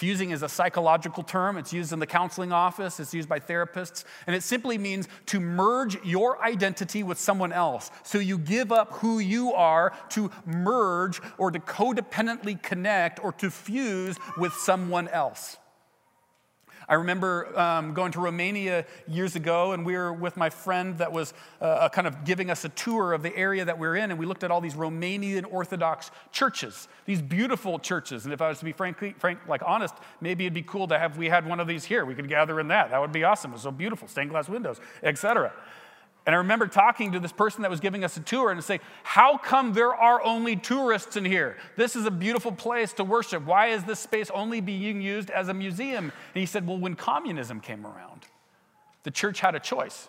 Fusing 0.00 0.30
is 0.30 0.42
a 0.42 0.48
psychological 0.48 1.22
term. 1.22 1.58
It's 1.58 1.74
used 1.74 1.92
in 1.92 1.98
the 1.98 2.06
counseling 2.06 2.52
office, 2.52 2.98
it's 2.98 3.12
used 3.12 3.28
by 3.28 3.38
therapists, 3.38 4.04
and 4.26 4.34
it 4.34 4.42
simply 4.42 4.78
means 4.78 5.06
to 5.26 5.40
merge 5.40 6.02
your 6.02 6.42
identity 6.42 7.02
with 7.02 7.18
someone 7.18 7.52
else. 7.52 7.90
So 8.02 8.16
you 8.16 8.38
give 8.38 8.72
up 8.72 8.94
who 8.94 9.18
you 9.18 9.52
are 9.52 9.92
to 10.12 10.30
merge 10.46 11.20
or 11.36 11.50
to 11.50 11.58
codependently 11.58 12.62
connect 12.62 13.22
or 13.22 13.32
to 13.32 13.50
fuse 13.50 14.16
with 14.38 14.54
someone 14.54 15.06
else. 15.08 15.58
I 16.90 16.94
remember 16.94 17.56
um, 17.56 17.94
going 17.94 18.10
to 18.12 18.20
Romania 18.20 18.84
years 19.06 19.36
ago, 19.36 19.70
and 19.70 19.86
we 19.86 19.92
were 19.92 20.12
with 20.12 20.36
my 20.36 20.50
friend 20.50 20.98
that 20.98 21.12
was 21.12 21.32
uh, 21.60 21.88
kind 21.88 22.08
of 22.08 22.24
giving 22.24 22.50
us 22.50 22.64
a 22.64 22.68
tour 22.70 23.12
of 23.12 23.22
the 23.22 23.34
area 23.36 23.64
that 23.64 23.78
we 23.78 23.86
we're 23.86 23.94
in, 23.94 24.10
and 24.10 24.18
we 24.18 24.26
looked 24.26 24.42
at 24.42 24.50
all 24.50 24.60
these 24.60 24.74
Romanian 24.74 25.44
Orthodox 25.52 26.10
churches, 26.32 26.88
these 27.06 27.22
beautiful 27.22 27.78
churches. 27.78 28.24
And 28.24 28.34
if 28.34 28.42
I 28.42 28.48
was 28.48 28.58
to 28.58 28.64
be 28.64 28.72
frankly, 28.72 29.14
frank, 29.16 29.38
like 29.46 29.62
honest, 29.64 29.94
maybe 30.20 30.46
it'd 30.46 30.52
be 30.52 30.62
cool 30.62 30.88
to 30.88 30.98
have 30.98 31.16
we 31.16 31.28
had 31.28 31.46
one 31.46 31.60
of 31.60 31.68
these 31.68 31.84
here. 31.84 32.04
We 32.04 32.16
could 32.16 32.28
gather 32.28 32.58
in 32.58 32.66
that. 32.68 32.90
That 32.90 33.00
would 33.00 33.12
be 33.12 33.22
awesome. 33.22 33.52
It 33.52 33.54
was 33.54 33.62
so 33.62 33.70
beautiful, 33.70 34.08
stained 34.08 34.30
glass 34.30 34.48
windows, 34.48 34.80
etc. 35.04 35.52
And 36.30 36.36
I 36.36 36.38
remember 36.38 36.68
talking 36.68 37.10
to 37.10 37.18
this 37.18 37.32
person 37.32 37.62
that 37.62 37.72
was 37.72 37.80
giving 37.80 38.04
us 38.04 38.16
a 38.16 38.20
tour 38.20 38.52
and 38.52 38.62
say, 38.62 38.78
How 39.02 39.36
come 39.36 39.72
there 39.72 39.92
are 39.92 40.22
only 40.22 40.54
tourists 40.54 41.16
in 41.16 41.24
here? 41.24 41.56
This 41.74 41.96
is 41.96 42.06
a 42.06 42.10
beautiful 42.12 42.52
place 42.52 42.92
to 42.92 43.02
worship. 43.02 43.44
Why 43.44 43.70
is 43.70 43.82
this 43.82 43.98
space 43.98 44.30
only 44.32 44.60
being 44.60 45.02
used 45.02 45.30
as 45.30 45.48
a 45.48 45.54
museum? 45.54 46.04
And 46.04 46.40
he 46.40 46.46
said, 46.46 46.68
Well, 46.68 46.78
when 46.78 46.94
communism 46.94 47.58
came 47.58 47.84
around, 47.84 48.26
the 49.02 49.10
church 49.10 49.40
had 49.40 49.56
a 49.56 49.58
choice. 49.58 50.08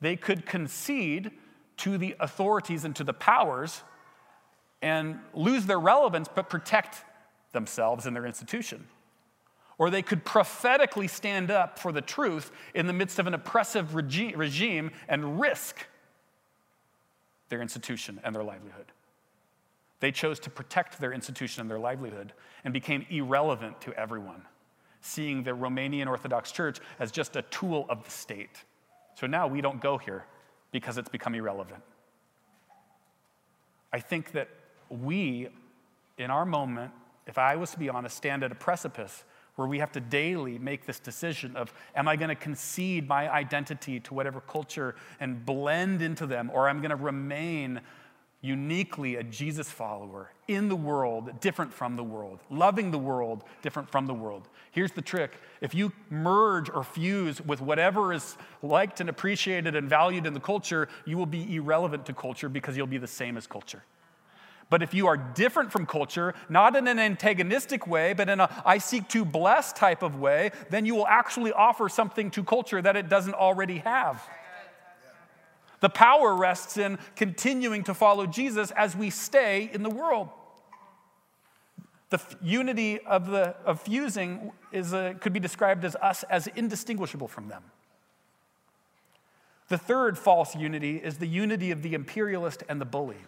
They 0.00 0.16
could 0.16 0.46
concede 0.46 1.30
to 1.76 1.96
the 1.96 2.16
authorities 2.18 2.84
and 2.84 2.96
to 2.96 3.04
the 3.04 3.14
powers 3.14 3.84
and 4.82 5.20
lose 5.32 5.64
their 5.66 5.78
relevance, 5.78 6.26
but 6.26 6.50
protect 6.50 7.04
themselves 7.52 8.04
and 8.04 8.16
their 8.16 8.26
institution 8.26 8.84
or 9.78 9.90
they 9.90 10.02
could 10.02 10.24
prophetically 10.24 11.08
stand 11.08 11.50
up 11.50 11.78
for 11.78 11.92
the 11.92 12.00
truth 12.00 12.50
in 12.74 12.86
the 12.86 12.92
midst 12.92 13.18
of 13.18 13.26
an 13.26 13.34
oppressive 13.34 13.94
regi- 13.94 14.34
regime 14.34 14.90
and 15.08 15.38
risk 15.38 15.86
their 17.48 17.60
institution 17.60 18.20
and 18.24 18.34
their 18.34 18.42
livelihood. 18.42 18.86
They 20.00 20.12
chose 20.12 20.40
to 20.40 20.50
protect 20.50 21.00
their 21.00 21.12
institution 21.12 21.60
and 21.60 21.70
their 21.70 21.78
livelihood 21.78 22.32
and 22.64 22.72
became 22.72 23.06
irrelevant 23.08 23.80
to 23.82 23.92
everyone, 23.94 24.42
seeing 25.00 25.42
the 25.42 25.52
Romanian 25.52 26.06
Orthodox 26.06 26.52
Church 26.52 26.80
as 26.98 27.10
just 27.10 27.36
a 27.36 27.42
tool 27.42 27.86
of 27.88 28.04
the 28.04 28.10
state. 28.10 28.64
So 29.14 29.26
now 29.26 29.46
we 29.46 29.60
don't 29.60 29.80
go 29.80 29.96
here 29.98 30.24
because 30.72 30.98
it's 30.98 31.08
become 31.08 31.34
irrelevant. 31.34 31.82
I 33.92 34.00
think 34.00 34.32
that 34.32 34.48
we, 34.90 35.48
in 36.18 36.30
our 36.30 36.44
moment, 36.44 36.92
if 37.26 37.38
I 37.38 37.56
was 37.56 37.70
to 37.70 37.78
be 37.78 37.88
honest, 37.88 38.16
stand 38.16 38.44
at 38.44 38.52
a 38.52 38.54
precipice 38.54 39.24
where 39.56 39.66
we 39.66 39.78
have 39.78 39.92
to 39.92 40.00
daily 40.00 40.58
make 40.58 40.86
this 40.86 41.00
decision 41.00 41.56
of 41.56 41.72
am 41.94 42.06
I 42.06 42.16
going 42.16 42.28
to 42.28 42.34
concede 42.34 43.08
my 43.08 43.30
identity 43.30 44.00
to 44.00 44.14
whatever 44.14 44.40
culture 44.40 44.94
and 45.18 45.44
blend 45.44 46.02
into 46.02 46.26
them, 46.26 46.50
or 46.52 46.68
I'm 46.68 46.80
going 46.80 46.90
to 46.90 46.96
remain 46.96 47.80
uniquely 48.42 49.16
a 49.16 49.22
Jesus 49.22 49.68
follower 49.68 50.30
in 50.46 50.68
the 50.68 50.76
world, 50.76 51.40
different 51.40 51.72
from 51.72 51.96
the 51.96 52.04
world, 52.04 52.38
loving 52.50 52.90
the 52.90 52.98
world, 52.98 53.42
different 53.62 53.90
from 53.90 54.06
the 54.06 54.14
world. 54.14 54.48
Here's 54.70 54.92
the 54.92 55.02
trick 55.02 55.32
if 55.60 55.74
you 55.74 55.92
merge 56.10 56.70
or 56.70 56.84
fuse 56.84 57.40
with 57.40 57.60
whatever 57.60 58.12
is 58.12 58.36
liked 58.62 59.00
and 59.00 59.08
appreciated 59.08 59.74
and 59.74 59.88
valued 59.88 60.26
in 60.26 60.34
the 60.34 60.40
culture, 60.40 60.88
you 61.04 61.16
will 61.16 61.26
be 61.26 61.56
irrelevant 61.56 62.06
to 62.06 62.12
culture 62.12 62.48
because 62.48 62.76
you'll 62.76 62.86
be 62.86 62.98
the 62.98 63.06
same 63.06 63.36
as 63.36 63.46
culture. 63.46 63.82
But 64.68 64.82
if 64.82 64.94
you 64.94 65.06
are 65.06 65.16
different 65.16 65.70
from 65.70 65.86
culture, 65.86 66.34
not 66.48 66.74
in 66.74 66.88
an 66.88 66.98
antagonistic 66.98 67.86
way, 67.86 68.14
but 68.14 68.28
in 68.28 68.40
a 68.40 68.62
I 68.64 68.78
seek 68.78 69.08
to 69.10 69.24
bless 69.24 69.72
type 69.72 70.02
of 70.02 70.18
way, 70.18 70.50
then 70.70 70.86
you 70.86 70.94
will 70.94 71.06
actually 71.06 71.52
offer 71.52 71.88
something 71.88 72.30
to 72.32 72.42
culture 72.42 72.82
that 72.82 72.96
it 72.96 73.08
doesn't 73.08 73.34
already 73.34 73.78
have. 73.78 74.26
The 75.80 75.88
power 75.88 76.34
rests 76.34 76.78
in 76.78 76.98
continuing 77.14 77.84
to 77.84 77.94
follow 77.94 78.26
Jesus 78.26 78.70
as 78.72 78.96
we 78.96 79.10
stay 79.10 79.70
in 79.72 79.82
the 79.82 79.90
world. 79.90 80.30
The 82.08 82.16
f- 82.16 82.36
unity 82.40 83.00
of, 83.00 83.28
the, 83.28 83.54
of 83.64 83.80
fusing 83.80 84.52
is 84.72 84.92
a, 84.92 85.14
could 85.20 85.32
be 85.32 85.40
described 85.40 85.84
as 85.84 85.94
us 85.96 86.22
as 86.24 86.46
indistinguishable 86.48 87.28
from 87.28 87.48
them. 87.48 87.62
The 89.68 89.78
third 89.78 90.16
false 90.16 90.56
unity 90.56 90.96
is 90.96 91.18
the 91.18 91.26
unity 91.26 91.72
of 91.72 91.82
the 91.82 91.94
imperialist 91.94 92.62
and 92.68 92.80
the 92.80 92.84
bully. 92.84 93.18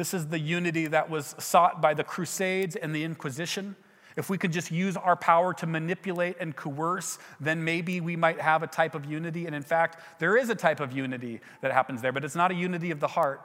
This 0.00 0.14
is 0.14 0.28
the 0.28 0.38
unity 0.38 0.86
that 0.86 1.10
was 1.10 1.34
sought 1.38 1.82
by 1.82 1.92
the 1.92 2.02
Crusades 2.02 2.74
and 2.74 2.94
the 2.94 3.04
Inquisition. 3.04 3.76
If 4.16 4.30
we 4.30 4.38
could 4.38 4.50
just 4.50 4.70
use 4.70 4.96
our 4.96 5.14
power 5.14 5.52
to 5.52 5.66
manipulate 5.66 6.38
and 6.40 6.56
coerce, 6.56 7.18
then 7.38 7.62
maybe 7.62 8.00
we 8.00 8.16
might 8.16 8.40
have 8.40 8.62
a 8.62 8.66
type 8.66 8.94
of 8.94 9.04
unity. 9.04 9.44
And 9.44 9.54
in 9.54 9.62
fact, 9.62 10.02
there 10.18 10.38
is 10.38 10.48
a 10.48 10.54
type 10.54 10.80
of 10.80 10.92
unity 10.92 11.42
that 11.60 11.70
happens 11.70 12.00
there, 12.00 12.12
but 12.12 12.24
it's 12.24 12.34
not 12.34 12.50
a 12.50 12.54
unity 12.54 12.90
of 12.90 12.98
the 12.98 13.08
heart, 13.08 13.42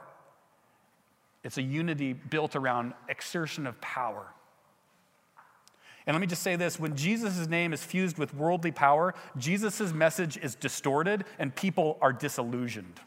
It's 1.44 1.58
a 1.58 1.62
unity 1.62 2.14
built 2.14 2.56
around 2.56 2.94
exertion 3.10 3.66
of 3.66 3.78
power. 3.82 4.24
And 6.06 6.14
let 6.14 6.22
me 6.22 6.26
just 6.26 6.42
say 6.42 6.56
this 6.56 6.80
when 6.80 6.96
Jesus' 6.96 7.46
name 7.48 7.74
is 7.74 7.84
fused 7.84 8.16
with 8.16 8.32
worldly 8.32 8.72
power, 8.72 9.14
Jesus' 9.36 9.92
message 9.92 10.38
is 10.38 10.54
distorted 10.54 11.26
and 11.38 11.54
people 11.54 11.98
are 12.00 12.14
disillusioned. 12.14 12.98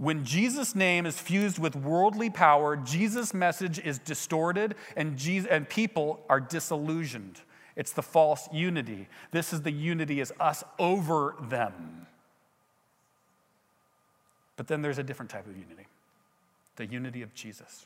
When 0.00 0.24
Jesus' 0.24 0.74
name 0.74 1.04
is 1.04 1.20
fused 1.20 1.58
with 1.58 1.76
worldly 1.76 2.30
power, 2.30 2.74
Jesus' 2.74 3.34
message 3.34 3.78
is 3.78 3.98
distorted 3.98 4.74
and, 4.96 5.18
Jesus, 5.18 5.50
and 5.50 5.68
people 5.68 6.24
are 6.30 6.40
disillusioned. 6.40 7.42
It's 7.76 7.92
the 7.92 8.00
false 8.00 8.48
unity. 8.50 9.08
This 9.30 9.52
is 9.52 9.60
the 9.60 9.70
unity 9.70 10.22
as 10.22 10.32
us 10.40 10.64
over 10.78 11.34
them. 11.42 12.06
But 14.56 14.68
then 14.68 14.80
there's 14.80 14.96
a 14.96 15.02
different 15.02 15.30
type 15.30 15.46
of 15.46 15.54
unity 15.54 15.86
the 16.76 16.86
unity 16.86 17.20
of 17.20 17.34
Jesus. 17.34 17.84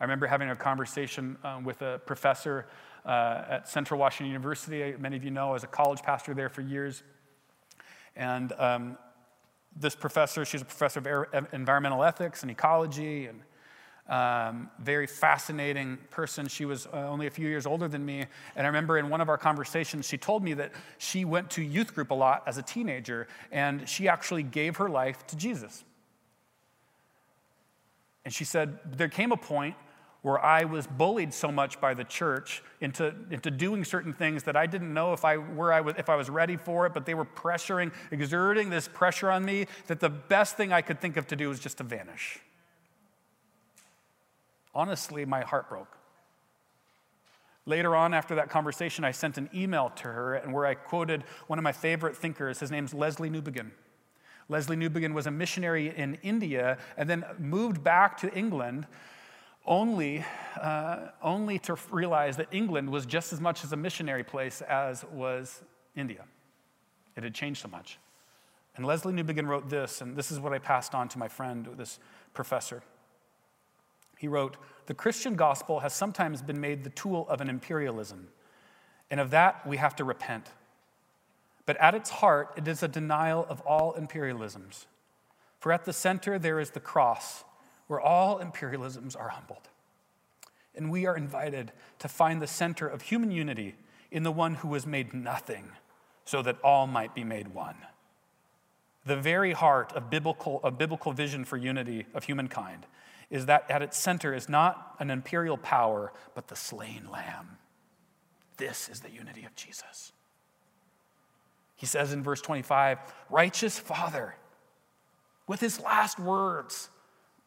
I 0.00 0.04
remember 0.04 0.26
having 0.26 0.48
a 0.48 0.56
conversation 0.56 1.36
um, 1.44 1.64
with 1.64 1.82
a 1.82 2.00
professor 2.06 2.68
uh, 3.04 3.44
at 3.50 3.68
Central 3.68 4.00
Washington 4.00 4.28
University. 4.28 4.94
Many 4.98 5.18
of 5.18 5.24
you 5.24 5.30
know, 5.30 5.50
I 5.50 5.52
was 5.52 5.64
a 5.64 5.66
college 5.66 6.00
pastor 6.00 6.32
there 6.32 6.48
for 6.48 6.62
years. 6.62 7.02
And 8.16 8.52
um, 8.52 8.96
this 9.80 9.94
professor, 9.94 10.44
she's 10.44 10.62
a 10.62 10.64
professor 10.64 11.28
of 11.32 11.46
environmental 11.52 12.02
ethics 12.02 12.42
and 12.42 12.50
ecology, 12.50 13.26
and 13.26 13.40
um, 14.08 14.70
very 14.80 15.06
fascinating 15.06 15.98
person. 16.10 16.48
She 16.48 16.64
was 16.64 16.86
uh, 16.86 17.08
only 17.08 17.26
a 17.26 17.30
few 17.30 17.46
years 17.46 17.66
older 17.66 17.88
than 17.88 18.04
me. 18.04 18.24
And 18.56 18.66
I 18.66 18.68
remember 18.68 18.96
in 18.96 19.10
one 19.10 19.20
of 19.20 19.28
our 19.28 19.36
conversations, 19.36 20.06
she 20.06 20.16
told 20.16 20.42
me 20.42 20.54
that 20.54 20.72
she 20.96 21.24
went 21.24 21.50
to 21.50 21.62
youth 21.62 21.94
group 21.94 22.10
a 22.10 22.14
lot 22.14 22.42
as 22.46 22.56
a 22.56 22.62
teenager, 22.62 23.28
and 23.52 23.86
she 23.88 24.08
actually 24.08 24.42
gave 24.42 24.76
her 24.78 24.88
life 24.88 25.26
to 25.26 25.36
Jesus. 25.36 25.84
And 28.24 28.32
she 28.32 28.44
said, 28.44 28.78
There 28.96 29.08
came 29.08 29.32
a 29.32 29.36
point 29.36 29.76
where 30.28 30.44
I 30.44 30.64
was 30.64 30.86
bullied 30.86 31.32
so 31.32 31.50
much 31.50 31.80
by 31.80 31.94
the 31.94 32.04
church 32.04 32.62
into, 32.82 33.14
into 33.30 33.50
doing 33.50 33.82
certain 33.82 34.12
things 34.12 34.42
that 34.42 34.56
I 34.56 34.66
didn't 34.66 34.92
know 34.92 35.14
if 35.14 35.24
I, 35.24 35.38
where 35.38 35.72
I 35.72 35.80
was, 35.80 35.94
if 35.96 36.10
I 36.10 36.16
was 36.16 36.28
ready 36.28 36.58
for 36.58 36.84
it, 36.84 36.92
but 36.92 37.06
they 37.06 37.14
were 37.14 37.24
pressuring, 37.24 37.92
exerting 38.10 38.68
this 38.68 38.88
pressure 38.88 39.30
on 39.30 39.42
me 39.42 39.68
that 39.86 40.00
the 40.00 40.10
best 40.10 40.58
thing 40.58 40.70
I 40.70 40.82
could 40.82 41.00
think 41.00 41.16
of 41.16 41.26
to 41.28 41.36
do 41.36 41.48
was 41.48 41.58
just 41.58 41.78
to 41.78 41.82
vanish. 41.82 42.40
Honestly, 44.74 45.24
my 45.24 45.40
heart 45.40 45.70
broke. 45.70 45.96
Later 47.64 47.96
on, 47.96 48.12
after 48.12 48.34
that 48.34 48.50
conversation, 48.50 49.04
I 49.04 49.12
sent 49.12 49.38
an 49.38 49.48
email 49.54 49.88
to 49.96 50.08
her 50.08 50.34
and 50.34 50.52
where 50.52 50.66
I 50.66 50.74
quoted 50.74 51.24
one 51.46 51.58
of 51.58 51.62
my 51.62 51.72
favorite 51.72 52.18
thinkers. 52.18 52.60
His 52.60 52.70
name's 52.70 52.92
Leslie 52.92 53.30
Newbigin. 53.30 53.70
Leslie 54.50 54.76
Newbigin 54.76 55.14
was 55.14 55.26
a 55.26 55.30
missionary 55.30 55.88
in 55.96 56.18
India 56.22 56.76
and 56.98 57.08
then 57.08 57.24
moved 57.38 57.82
back 57.82 58.18
to 58.18 58.30
England 58.34 58.86
only, 59.68 60.24
uh, 60.60 61.10
only 61.22 61.58
to 61.60 61.76
realize 61.90 62.38
that 62.38 62.48
England 62.50 62.90
was 62.90 63.06
just 63.06 63.32
as 63.32 63.40
much 63.40 63.62
as 63.62 63.72
a 63.72 63.76
missionary 63.76 64.24
place 64.24 64.62
as 64.62 65.04
was 65.12 65.62
India. 65.94 66.24
It 67.16 67.22
had 67.22 67.34
changed 67.34 67.60
so 67.62 67.68
much. 67.68 67.98
And 68.76 68.86
Leslie 68.86 69.12
Newbigin 69.12 69.46
wrote 69.46 69.68
this, 69.68 70.00
and 70.00 70.16
this 70.16 70.30
is 70.30 70.40
what 70.40 70.52
I 70.52 70.58
passed 70.58 70.94
on 70.94 71.08
to 71.10 71.18
my 71.18 71.28
friend, 71.28 71.68
this 71.76 72.00
professor. 72.32 72.82
He 74.16 74.26
wrote, 74.26 74.56
The 74.86 74.94
Christian 74.94 75.36
gospel 75.36 75.80
has 75.80 75.92
sometimes 75.92 76.42
been 76.42 76.60
made 76.60 76.84
the 76.84 76.90
tool 76.90 77.26
of 77.28 77.40
an 77.40 77.48
imperialism, 77.48 78.28
and 79.10 79.20
of 79.20 79.30
that 79.30 79.66
we 79.66 79.76
have 79.76 79.94
to 79.96 80.04
repent. 80.04 80.46
But 81.66 81.76
at 81.76 81.94
its 81.94 82.08
heart, 82.08 82.54
it 82.56 82.66
is 82.66 82.82
a 82.82 82.88
denial 82.88 83.46
of 83.48 83.60
all 83.62 83.94
imperialisms. 83.94 84.86
For 85.60 85.72
at 85.72 85.84
the 85.84 85.92
center, 85.92 86.38
there 86.38 86.60
is 86.60 86.70
the 86.70 86.80
cross 86.80 87.44
where 87.88 88.00
all 88.00 88.38
imperialisms 88.38 89.16
are 89.16 89.30
humbled. 89.30 89.68
And 90.74 90.90
we 90.90 91.06
are 91.06 91.16
invited 91.16 91.72
to 91.98 92.08
find 92.08 92.40
the 92.40 92.46
center 92.46 92.86
of 92.86 93.02
human 93.02 93.32
unity 93.32 93.74
in 94.10 94.22
the 94.22 94.30
one 94.30 94.54
who 94.54 94.68
was 94.68 94.86
made 94.86 95.12
nothing 95.12 95.72
so 96.24 96.40
that 96.42 96.60
all 96.62 96.86
might 96.86 97.14
be 97.14 97.24
made 97.24 97.48
one. 97.48 97.76
The 99.04 99.16
very 99.16 99.52
heart 99.52 99.92
of 99.94 100.10
biblical, 100.10 100.60
of 100.62 100.78
biblical 100.78 101.12
vision 101.12 101.44
for 101.44 101.56
unity 101.56 102.06
of 102.14 102.24
humankind 102.24 102.86
is 103.30 103.46
that 103.46 103.70
at 103.70 103.82
its 103.82 103.96
center 103.96 104.34
is 104.34 104.48
not 104.48 104.94
an 104.98 105.10
imperial 105.10 105.56
power, 105.56 106.12
but 106.34 106.48
the 106.48 106.56
slain 106.56 107.08
lamb. 107.10 107.58
This 108.56 108.88
is 108.88 109.00
the 109.00 109.10
unity 109.10 109.44
of 109.44 109.54
Jesus. 109.54 110.12
He 111.76 111.86
says 111.86 112.12
in 112.12 112.22
verse 112.22 112.40
25, 112.40 112.98
Righteous 113.30 113.78
Father, 113.78 114.34
with 115.46 115.60
his 115.60 115.80
last 115.80 116.18
words, 116.18 116.90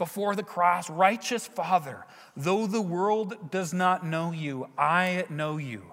before 0.01 0.35
the 0.35 0.41
cross, 0.41 0.89
righteous 0.89 1.45
Father, 1.45 2.07
though 2.35 2.65
the 2.65 2.81
world 2.81 3.51
does 3.51 3.71
not 3.71 4.03
know 4.03 4.31
you, 4.31 4.67
I 4.75 5.25
know 5.29 5.57
you, 5.57 5.83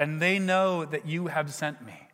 and 0.00 0.20
they 0.20 0.40
know 0.40 0.84
that 0.84 1.06
you 1.06 1.28
have 1.28 1.54
sent 1.54 1.86
me. 1.86 2.08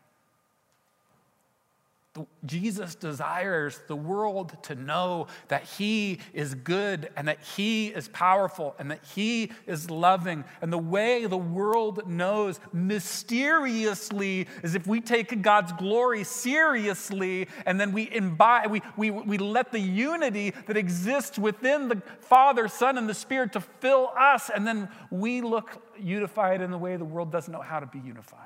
Jesus 2.44 2.94
desires 2.94 3.80
the 3.88 3.96
world 3.96 4.56
to 4.64 4.74
know 4.74 5.26
that 5.48 5.64
He 5.64 6.18
is 6.32 6.54
good 6.54 7.10
and 7.16 7.28
that 7.28 7.42
He 7.42 7.88
is 7.88 8.08
powerful 8.08 8.74
and 8.78 8.90
that 8.90 9.04
He 9.14 9.52
is 9.66 9.90
loving. 9.90 10.44
And 10.60 10.72
the 10.72 10.78
way 10.78 11.26
the 11.26 11.36
world 11.36 12.08
knows 12.08 12.60
mysteriously 12.72 14.46
is 14.62 14.74
if 14.74 14.86
we 14.86 15.00
take 15.00 15.42
God's 15.42 15.72
glory 15.72 16.24
seriously 16.24 17.48
and 17.64 17.80
then 17.80 17.92
we 17.92 18.10
imbibe, 18.12 18.70
we, 18.70 18.82
we, 18.96 19.10
we 19.10 19.38
let 19.38 19.72
the 19.72 19.80
unity 19.80 20.52
that 20.66 20.76
exists 20.76 21.38
within 21.38 21.88
the 21.88 22.02
Father, 22.20 22.68
Son, 22.68 22.98
and 22.98 23.08
the 23.08 23.14
Spirit 23.14 23.52
to 23.52 23.60
fill 23.60 24.10
us, 24.18 24.50
and 24.50 24.66
then 24.66 24.88
we 25.10 25.40
look 25.40 25.82
unified 25.98 26.60
in 26.60 26.70
the 26.70 26.78
way 26.78 26.96
the 26.96 27.04
world 27.04 27.32
doesn't 27.32 27.52
know 27.52 27.60
how 27.60 27.80
to 27.80 27.86
be 27.86 27.98
unified. 27.98 28.40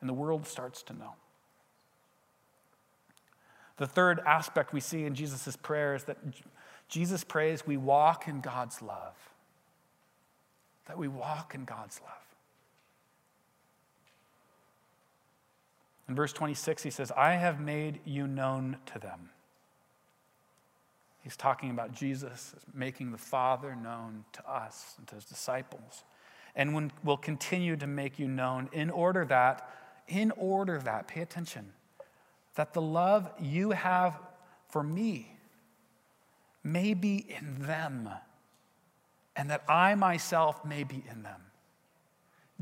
And 0.00 0.08
the 0.08 0.14
world 0.14 0.46
starts 0.46 0.82
to 0.84 0.94
know. 0.94 1.14
The 3.82 3.88
third 3.88 4.20
aspect 4.24 4.72
we 4.72 4.78
see 4.78 5.06
in 5.06 5.16
Jesus' 5.16 5.56
prayer 5.56 5.96
is 5.96 6.04
that 6.04 6.16
Jesus 6.88 7.24
prays 7.24 7.66
we 7.66 7.76
walk 7.76 8.28
in 8.28 8.40
God's 8.40 8.80
love. 8.80 9.16
That 10.86 10.96
we 10.96 11.08
walk 11.08 11.56
in 11.56 11.64
God's 11.64 12.00
love. 12.00 12.12
In 16.08 16.14
verse 16.14 16.32
26, 16.32 16.84
he 16.84 16.90
says, 16.90 17.10
I 17.16 17.32
have 17.32 17.58
made 17.58 17.98
you 18.04 18.28
known 18.28 18.76
to 18.86 19.00
them. 19.00 19.30
He's 21.24 21.36
talking 21.36 21.72
about 21.72 21.90
Jesus 21.90 22.54
making 22.72 23.10
the 23.10 23.18
Father 23.18 23.74
known 23.74 24.26
to 24.34 24.48
us 24.48 24.94
and 24.96 25.08
to 25.08 25.16
his 25.16 25.24
disciples. 25.24 26.04
And 26.54 26.92
will 27.02 27.16
continue 27.16 27.74
to 27.74 27.88
make 27.88 28.20
you 28.20 28.28
known 28.28 28.68
in 28.72 28.90
order 28.90 29.24
that, 29.24 29.68
in 30.06 30.30
order 30.36 30.78
that, 30.78 31.08
pay 31.08 31.22
attention, 31.22 31.72
that 32.54 32.74
the 32.74 32.82
love 32.82 33.30
you 33.40 33.70
have 33.70 34.18
for 34.68 34.82
me 34.82 35.36
may 36.64 36.94
be 36.94 37.26
in 37.28 37.66
them, 37.66 38.08
and 39.34 39.50
that 39.50 39.64
I 39.68 39.94
myself 39.94 40.64
may 40.64 40.84
be 40.84 41.02
in 41.10 41.22
them. 41.22 41.40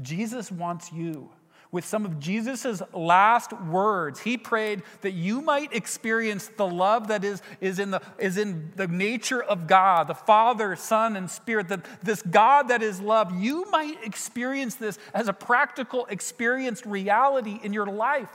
Jesus 0.01 0.51
wants 0.51 0.93
you. 0.93 1.31
With 1.73 1.85
some 1.85 2.05
of 2.05 2.19
Jesus' 2.19 2.83
last 2.93 3.53
words, 3.53 4.19
he 4.19 4.37
prayed 4.37 4.83
that 5.03 5.13
you 5.13 5.41
might 5.41 5.73
experience 5.73 6.49
the 6.57 6.67
love 6.67 7.09
that 7.09 7.23
is, 7.23 7.43
is, 7.61 7.79
in 7.79 7.93
the, 7.93 8.03
is 8.19 8.39
in 8.39 8.73
the 8.75 8.89
nature 8.89 9.41
of 9.41 9.69
God, 9.69 10.09
the 10.09 10.15
Father, 10.15 10.75
Son, 10.75 11.17
and 11.17 11.31
Spirit, 11.31 11.69
that 11.69 11.85
this 12.03 12.23
God 12.23 12.69
that 12.69 12.83
is 12.83 13.01
love, 13.01 13.41
you 13.41 13.71
might 13.71 14.03
experience 14.03 14.75
this 14.75 14.99
as 15.15 15.29
a 15.29 15.33
practical, 15.33 16.07
experienced 16.07 16.85
reality 16.87 17.61
in 17.63 17.73
your 17.73 17.87
life. 17.87 18.31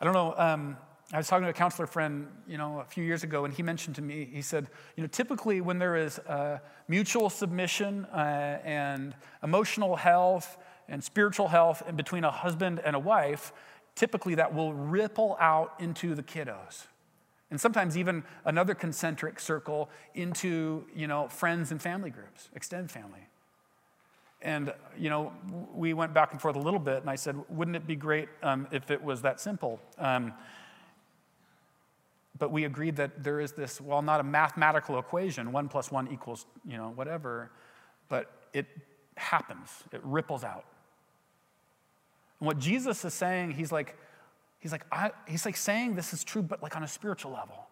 I 0.00 0.04
don't 0.04 0.14
know. 0.14 0.34
Um, 0.38 0.76
I 1.12 1.18
was 1.18 1.28
talking 1.28 1.44
to 1.44 1.50
a 1.50 1.52
counselor 1.52 1.86
friend, 1.86 2.28
you 2.48 2.56
know, 2.56 2.80
a 2.80 2.84
few 2.84 3.04
years 3.04 3.24
ago, 3.24 3.44
and 3.44 3.52
he 3.52 3.62
mentioned 3.62 3.96
to 3.96 4.02
me, 4.02 4.28
he 4.32 4.40
said, 4.42 4.68
you 4.96 5.02
know, 5.02 5.08
typically 5.08 5.60
when 5.60 5.78
there 5.78 5.96
is 5.96 6.18
uh, 6.20 6.58
mutual 6.88 7.28
submission 7.28 8.06
uh, 8.06 8.60
and 8.64 9.14
emotional 9.42 9.96
health 9.96 10.56
and 10.88 11.02
spiritual 11.02 11.48
health 11.48 11.82
in 11.88 11.96
between 11.96 12.24
a 12.24 12.30
husband 12.30 12.80
and 12.84 12.94
a 12.94 12.98
wife, 12.98 13.52
typically 13.94 14.36
that 14.36 14.54
will 14.54 14.72
ripple 14.72 15.36
out 15.40 15.74
into 15.80 16.14
the 16.14 16.22
kiddos. 16.22 16.86
And 17.50 17.60
sometimes 17.60 17.98
even 17.98 18.22
another 18.44 18.74
concentric 18.74 19.40
circle 19.40 19.90
into, 20.14 20.86
you 20.94 21.08
know, 21.08 21.28
friends 21.28 21.72
and 21.72 21.82
family 21.82 22.10
groups, 22.10 22.48
extended 22.54 22.90
family. 22.90 23.26
And, 24.42 24.72
you 24.96 25.10
know, 25.10 25.32
we 25.74 25.92
went 25.92 26.14
back 26.14 26.32
and 26.32 26.40
forth 26.40 26.56
a 26.56 26.60
little 26.60 26.80
bit, 26.80 26.98
and 27.02 27.10
I 27.10 27.16
said, 27.16 27.36
wouldn't 27.50 27.76
it 27.76 27.86
be 27.86 27.96
great 27.96 28.28
um, 28.42 28.66
if 28.70 28.90
it 28.90 29.02
was 29.02 29.22
that 29.22 29.38
simple? 29.38 29.80
Um, 29.98 30.32
but 32.38 32.50
we 32.50 32.64
agreed 32.64 32.96
that 32.96 33.22
there 33.22 33.38
is 33.38 33.52
this, 33.52 33.80
well, 33.80 34.00
not 34.00 34.18
a 34.18 34.22
mathematical 34.22 34.98
equation, 34.98 35.52
one 35.52 35.68
plus 35.68 35.90
one 35.92 36.08
equals, 36.10 36.46
you 36.66 36.78
know, 36.78 36.92
whatever, 36.94 37.50
but 38.08 38.32
it 38.54 38.66
happens, 39.16 39.68
it 39.92 40.00
ripples 40.02 40.42
out. 40.42 40.64
And 42.40 42.46
what 42.46 42.58
Jesus 42.58 43.04
is 43.04 43.12
saying, 43.12 43.50
he's 43.50 43.70
like, 43.70 43.94
he's 44.58 44.72
like, 44.72 44.86
I, 44.90 45.10
he's 45.28 45.44
like 45.44 45.56
saying 45.56 45.96
this 45.96 46.14
is 46.14 46.24
true, 46.24 46.40
but 46.40 46.62
like 46.62 46.74
on 46.76 46.82
a 46.82 46.88
spiritual 46.88 47.32
level. 47.32 47.66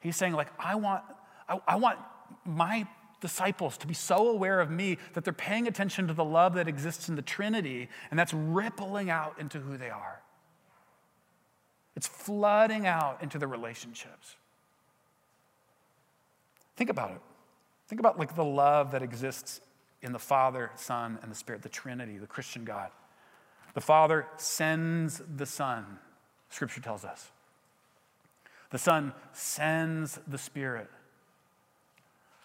He's 0.00 0.16
saying, 0.16 0.34
like, 0.34 0.48
I 0.58 0.74
want, 0.74 1.02
I, 1.48 1.58
I 1.66 1.76
want 1.76 1.98
my 2.44 2.86
disciples 3.20 3.76
to 3.78 3.86
be 3.86 3.94
so 3.94 4.28
aware 4.28 4.60
of 4.60 4.70
me 4.70 4.98
that 5.14 5.24
they're 5.24 5.32
paying 5.32 5.66
attention 5.66 6.06
to 6.08 6.14
the 6.14 6.24
love 6.24 6.54
that 6.54 6.68
exists 6.68 7.08
in 7.08 7.16
the 7.16 7.22
Trinity, 7.22 7.88
and 8.10 8.18
that's 8.18 8.32
rippling 8.32 9.10
out 9.10 9.36
into 9.38 9.58
who 9.58 9.76
they 9.76 9.90
are. 9.90 10.20
It's 11.96 12.06
flooding 12.06 12.86
out 12.86 13.22
into 13.22 13.38
the 13.38 13.46
relationships. 13.46 14.36
Think 16.76 16.90
about 16.90 17.10
it. 17.10 17.20
Think 17.88 17.98
about 18.00 18.18
like 18.18 18.36
the 18.36 18.44
love 18.44 18.92
that 18.92 19.02
exists 19.02 19.60
in 20.02 20.12
the 20.12 20.18
Father, 20.18 20.70
Son, 20.76 21.18
and 21.22 21.30
the 21.30 21.34
Spirit, 21.34 21.62
the 21.62 21.68
Trinity, 21.68 22.18
the 22.18 22.26
Christian 22.26 22.64
God. 22.64 22.90
The 23.74 23.80
Father 23.80 24.26
sends 24.36 25.20
the 25.36 25.46
Son, 25.46 25.98
Scripture 26.50 26.80
tells 26.80 27.04
us. 27.04 27.30
The 28.70 28.78
Son 28.78 29.12
sends 29.32 30.20
the 30.28 30.38
Spirit. 30.38 30.88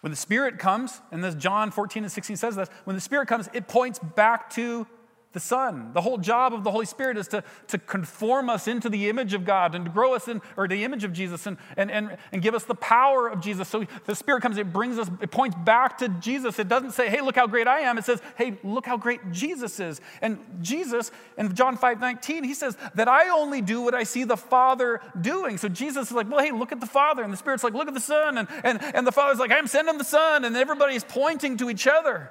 When 0.04 0.12
the 0.12 0.18
Spirit 0.18 0.60
comes, 0.60 1.02
and 1.14 1.24
this 1.24 1.34
John 1.34 1.72
14 1.72 2.04
and 2.04 2.12
16 2.12 2.36
says 2.36 2.58
this, 2.58 2.68
when 2.84 2.98
the 2.98 3.02
Spirit 3.02 3.30
comes, 3.30 3.48
it 3.54 3.70
points 3.70 4.00
back 4.00 4.50
to 4.50 4.86
the 5.34 5.40
Son. 5.40 5.92
The 5.94 6.02
whole 6.02 6.20
job 6.20 6.54
of 6.54 6.64
the 6.64 6.70
Holy 6.70 6.86
Spirit 6.86 7.18
is 7.18 7.28
to, 7.30 7.44
to 7.68 7.80
conform 7.80 8.50
us 8.50 8.68
into 8.68 8.88
the 8.88 9.10
image 9.10 9.34
of 9.34 9.46
God 9.46 9.74
and 9.74 9.86
to 9.86 9.92
grow 9.92 10.14
us 10.14 10.28
in, 10.28 10.42
or 10.56 10.68
the 10.68 10.84
image 10.84 11.04
of 11.04 11.12
Jesus 11.12 11.48
and, 11.48 11.58
and, 11.76 11.90
and, 11.92 12.18
and 12.32 12.42
give 12.42 12.54
us 12.54 12.64
the 12.64 12.76
power 12.76 13.28
of 13.28 13.42
Jesus. 13.42 13.68
So 13.68 13.86
the 14.06 14.16
Spirit 14.16 14.42
comes, 14.42 14.58
it 14.58 14.72
brings 14.72 15.00
us, 15.00 15.10
it 15.22 15.32
points 15.32 15.58
back 15.66 15.98
to 15.98 16.10
Jesus. 16.10 16.60
It 16.60 16.68
doesn't 16.68 16.92
say, 16.92 17.10
hey, 17.10 17.22
look 17.22 17.36
how 17.36 17.48
great 17.48 17.68
I 17.68 17.80
am. 17.82 17.98
It 17.98 18.06
says, 18.06 18.22
hey, 18.38 18.60
look 18.64 18.86
how 18.86 18.96
great 18.96 19.32
Jesus 19.32 19.80
is. 19.80 20.00
And 20.22 20.38
Jesus, 20.62 21.12
in 21.38 21.54
John 21.56 21.78
5 21.78 22.00
19, 22.00 22.44
he 22.44 22.54
says 22.54 22.78
that 22.94 23.08
I 23.08 23.30
only 23.30 23.62
do 23.62 23.82
what 23.82 23.96
I 23.96 24.04
see 24.04 24.26
the 24.26 24.38
Father 24.38 25.02
doing. 25.20 25.58
So 25.58 25.68
Jesus 25.68 26.12
is 26.12 26.14
like, 26.14 26.30
well, 26.30 26.46
hey, 26.46 26.52
look 26.52 26.72
at 26.72 26.80
the 26.80 26.86
Father. 26.86 27.24
And 27.24 27.34
the 27.34 27.38
Spirit's 27.38 27.64
like, 27.64 27.74
look 27.74 27.88
at 27.88 27.96
the 27.96 28.00
Son. 28.00 28.38
And, 28.38 28.48
and, 28.64 28.82
and 28.84 29.08
the 29.08 29.12
Father's 29.12 29.40
like, 29.40 29.52
I'm 29.52 29.68
sending 29.68 29.98
the 29.98 30.04
Son. 30.04 30.46
And 30.46 30.56
everybody's 30.56 31.04
pointing 31.04 31.58
to 31.58 31.72
each 31.72 31.88
other. 31.88 32.30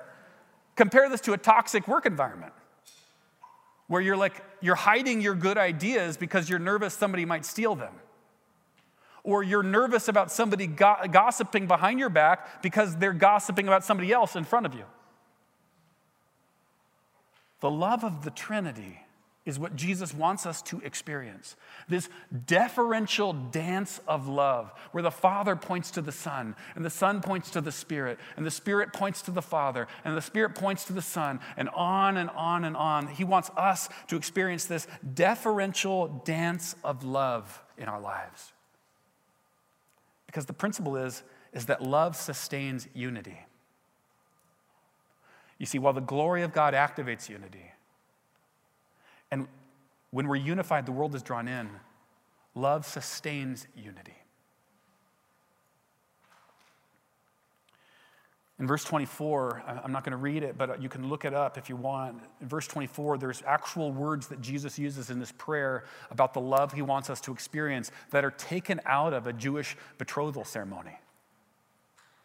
Compare 0.76 1.08
this 1.10 1.20
to 1.22 1.32
a 1.32 1.38
toxic 1.38 1.88
work 1.88 2.06
environment 2.06 2.52
where 3.92 4.00
you're 4.00 4.16
like, 4.16 4.42
you're 4.62 4.74
hiding 4.74 5.20
your 5.20 5.34
good 5.34 5.58
ideas 5.58 6.16
because 6.16 6.48
you're 6.48 6.58
nervous 6.58 6.94
somebody 6.94 7.26
might 7.26 7.44
steal 7.44 7.74
them. 7.74 7.92
Or 9.22 9.42
you're 9.42 9.62
nervous 9.62 10.08
about 10.08 10.32
somebody 10.32 10.66
go- 10.66 10.96
gossiping 11.10 11.66
behind 11.66 11.98
your 11.98 12.08
back 12.08 12.62
because 12.62 12.96
they're 12.96 13.12
gossiping 13.12 13.68
about 13.68 13.84
somebody 13.84 14.10
else 14.10 14.34
in 14.34 14.44
front 14.44 14.64
of 14.64 14.72
you. 14.72 14.84
The 17.60 17.70
love 17.70 18.02
of 18.02 18.24
the 18.24 18.30
Trinity 18.30 18.98
is 19.44 19.58
what 19.58 19.74
Jesus 19.74 20.14
wants 20.14 20.46
us 20.46 20.62
to 20.62 20.80
experience. 20.80 21.56
This 21.88 22.08
deferential 22.46 23.32
dance 23.32 24.00
of 24.06 24.28
love, 24.28 24.72
where 24.92 25.02
the 25.02 25.10
Father 25.10 25.56
points 25.56 25.90
to 25.92 26.00
the 26.00 26.12
Son, 26.12 26.54
and 26.76 26.84
the 26.84 26.90
Son 26.90 27.20
points 27.20 27.50
to 27.50 27.60
the 27.60 27.72
Spirit, 27.72 28.20
and 28.36 28.46
the 28.46 28.52
Spirit 28.52 28.92
points 28.92 29.20
to 29.22 29.32
the 29.32 29.42
Father, 29.42 29.88
and 30.04 30.16
the 30.16 30.22
Spirit 30.22 30.54
points 30.54 30.84
to 30.84 30.92
the 30.92 31.02
Son, 31.02 31.40
and 31.56 31.68
on 31.70 32.16
and 32.16 32.30
on 32.30 32.64
and 32.64 32.76
on. 32.76 33.08
He 33.08 33.24
wants 33.24 33.50
us 33.56 33.88
to 34.08 34.16
experience 34.16 34.66
this 34.66 34.86
deferential 35.12 36.22
dance 36.24 36.76
of 36.84 37.02
love 37.02 37.64
in 37.76 37.88
our 37.88 38.00
lives. 38.00 38.52
Because 40.26 40.46
the 40.46 40.52
principle 40.52 40.96
is, 40.96 41.24
is 41.52 41.66
that 41.66 41.82
love 41.82 42.14
sustains 42.14 42.86
unity. 42.94 43.40
You 45.58 45.66
see, 45.66 45.80
while 45.80 45.92
the 45.92 46.00
glory 46.00 46.42
of 46.42 46.52
God 46.52 46.74
activates 46.74 47.28
unity, 47.28 47.71
and 49.32 49.48
when 50.10 50.28
we're 50.28 50.36
unified, 50.36 50.86
the 50.86 50.92
world 50.92 51.16
is 51.16 51.22
drawn 51.22 51.48
in. 51.48 51.68
Love 52.54 52.86
sustains 52.86 53.66
unity. 53.74 54.14
In 58.58 58.66
verse 58.66 58.84
24, 58.84 59.64
I'm 59.82 59.90
not 59.90 60.04
going 60.04 60.12
to 60.12 60.18
read 60.18 60.44
it, 60.44 60.56
but 60.56 60.80
you 60.80 60.88
can 60.88 61.08
look 61.08 61.24
it 61.24 61.34
up 61.34 61.58
if 61.58 61.68
you 61.68 61.74
want. 61.74 62.20
In 62.40 62.48
verse 62.48 62.68
24, 62.68 63.18
there's 63.18 63.42
actual 63.44 63.90
words 63.90 64.28
that 64.28 64.40
Jesus 64.40 64.78
uses 64.78 65.10
in 65.10 65.18
this 65.18 65.32
prayer 65.32 65.84
about 66.10 66.34
the 66.34 66.40
love 66.40 66.72
he 66.72 66.82
wants 66.82 67.10
us 67.10 67.20
to 67.22 67.32
experience 67.32 67.90
that 68.10 68.24
are 68.24 68.30
taken 68.30 68.80
out 68.84 69.14
of 69.14 69.26
a 69.26 69.32
Jewish 69.32 69.76
betrothal 69.98 70.44
ceremony. 70.44 70.96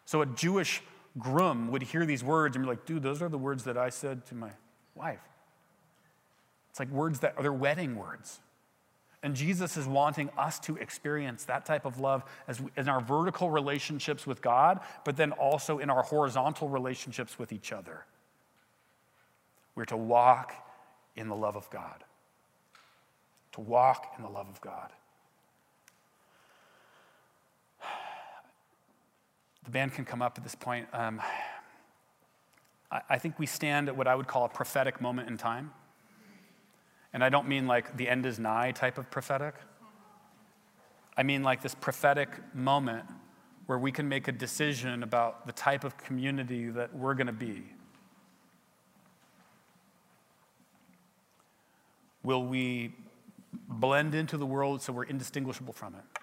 So 0.06 0.22
a 0.22 0.26
Jewish 0.28 0.84
groom 1.18 1.72
would 1.72 1.82
hear 1.82 2.06
these 2.06 2.24
words 2.24 2.56
and 2.56 2.66
be 2.66 2.70
like, 2.70 2.86
dude, 2.86 3.02
those 3.02 3.22
are 3.22 3.30
the 3.30 3.38
words 3.38 3.64
that 3.64 3.78
I 3.78 3.90
said 3.90 4.26
to 4.28 4.36
my 4.36 4.52
wife. 4.94 5.22
It's 6.78 6.80
like 6.80 6.92
words 6.92 7.22
that 7.22 7.34
are 7.38 7.42
their 7.42 7.52
wedding 7.52 7.96
words. 7.96 8.40
And 9.24 9.36
Jesus 9.36 9.78
is 9.78 9.88
wanting 9.88 10.30
us 10.38 10.60
to 10.60 10.78
experience 10.78 11.46
that 11.46 11.66
type 11.66 11.86
of 11.86 12.00
love 12.00 12.24
as 12.48 12.62
we, 12.62 12.70
in 12.78 12.88
our 12.88 13.02
vertical 13.02 13.50
relationships 13.50 14.28
with 14.28 14.44
God, 14.44 14.82
but 15.04 15.18
then 15.18 15.32
also 15.32 15.80
in 15.80 15.90
our 15.90 16.04
horizontal 16.04 16.70
relationships 16.70 17.40
with 17.40 17.52
each 17.52 17.72
other. 17.72 18.06
We're 19.74 19.86
to 19.86 19.98
walk 19.98 20.54
in 21.16 21.30
the 21.30 21.36
love 21.36 21.56
of 21.56 21.68
God. 21.72 22.04
To 23.54 23.62
walk 23.62 24.14
in 24.16 24.24
the 24.24 24.30
love 24.30 24.48
of 24.48 24.62
God. 24.62 24.92
The 29.66 29.72
band 29.72 29.94
can 29.94 30.06
come 30.06 30.22
up 30.22 30.38
at 30.38 30.44
this 30.44 30.54
point. 30.54 30.88
Um, 30.94 31.20
I, 32.92 33.02
I 33.10 33.18
think 33.18 33.40
we 33.40 33.48
stand 33.48 33.90
at 33.90 33.98
what 33.98 34.06
I 34.08 34.14
would 34.14 34.28
call 34.28 34.46
a 34.46 34.50
prophetic 34.50 35.02
moment 35.02 35.28
in 35.28 35.38
time. 35.38 35.72
And 37.18 37.24
I 37.24 37.30
don't 37.30 37.48
mean 37.48 37.66
like 37.66 37.98
the 37.98 38.08
end 38.08 38.28
is 38.28 38.38
nigh 38.38 38.72
type 38.74 39.00
of 39.00 39.10
prophetic. 39.10 39.56
I 41.18 41.24
mean 41.24 41.42
like 41.42 41.64
this 41.64 41.74
prophetic 41.74 42.30
moment 42.54 43.06
where 43.66 43.80
we 43.80 43.92
can 43.92 44.08
make 44.08 44.28
a 44.28 44.32
decision 44.32 45.02
about 45.02 45.48
the 45.48 45.52
type 45.52 45.84
of 45.84 45.98
community 45.98 46.70
that 46.70 46.96
we're 46.96 47.16
going 47.16 47.26
to 47.26 47.34
be. 47.34 47.64
Will 52.22 52.46
we 52.46 52.94
blend 53.68 54.14
into 54.14 54.38
the 54.38 54.46
world 54.46 54.84
so 54.84 54.94
we're 54.94 55.06
indistinguishable 55.06 55.74
from 55.74 55.96
it? 55.96 56.22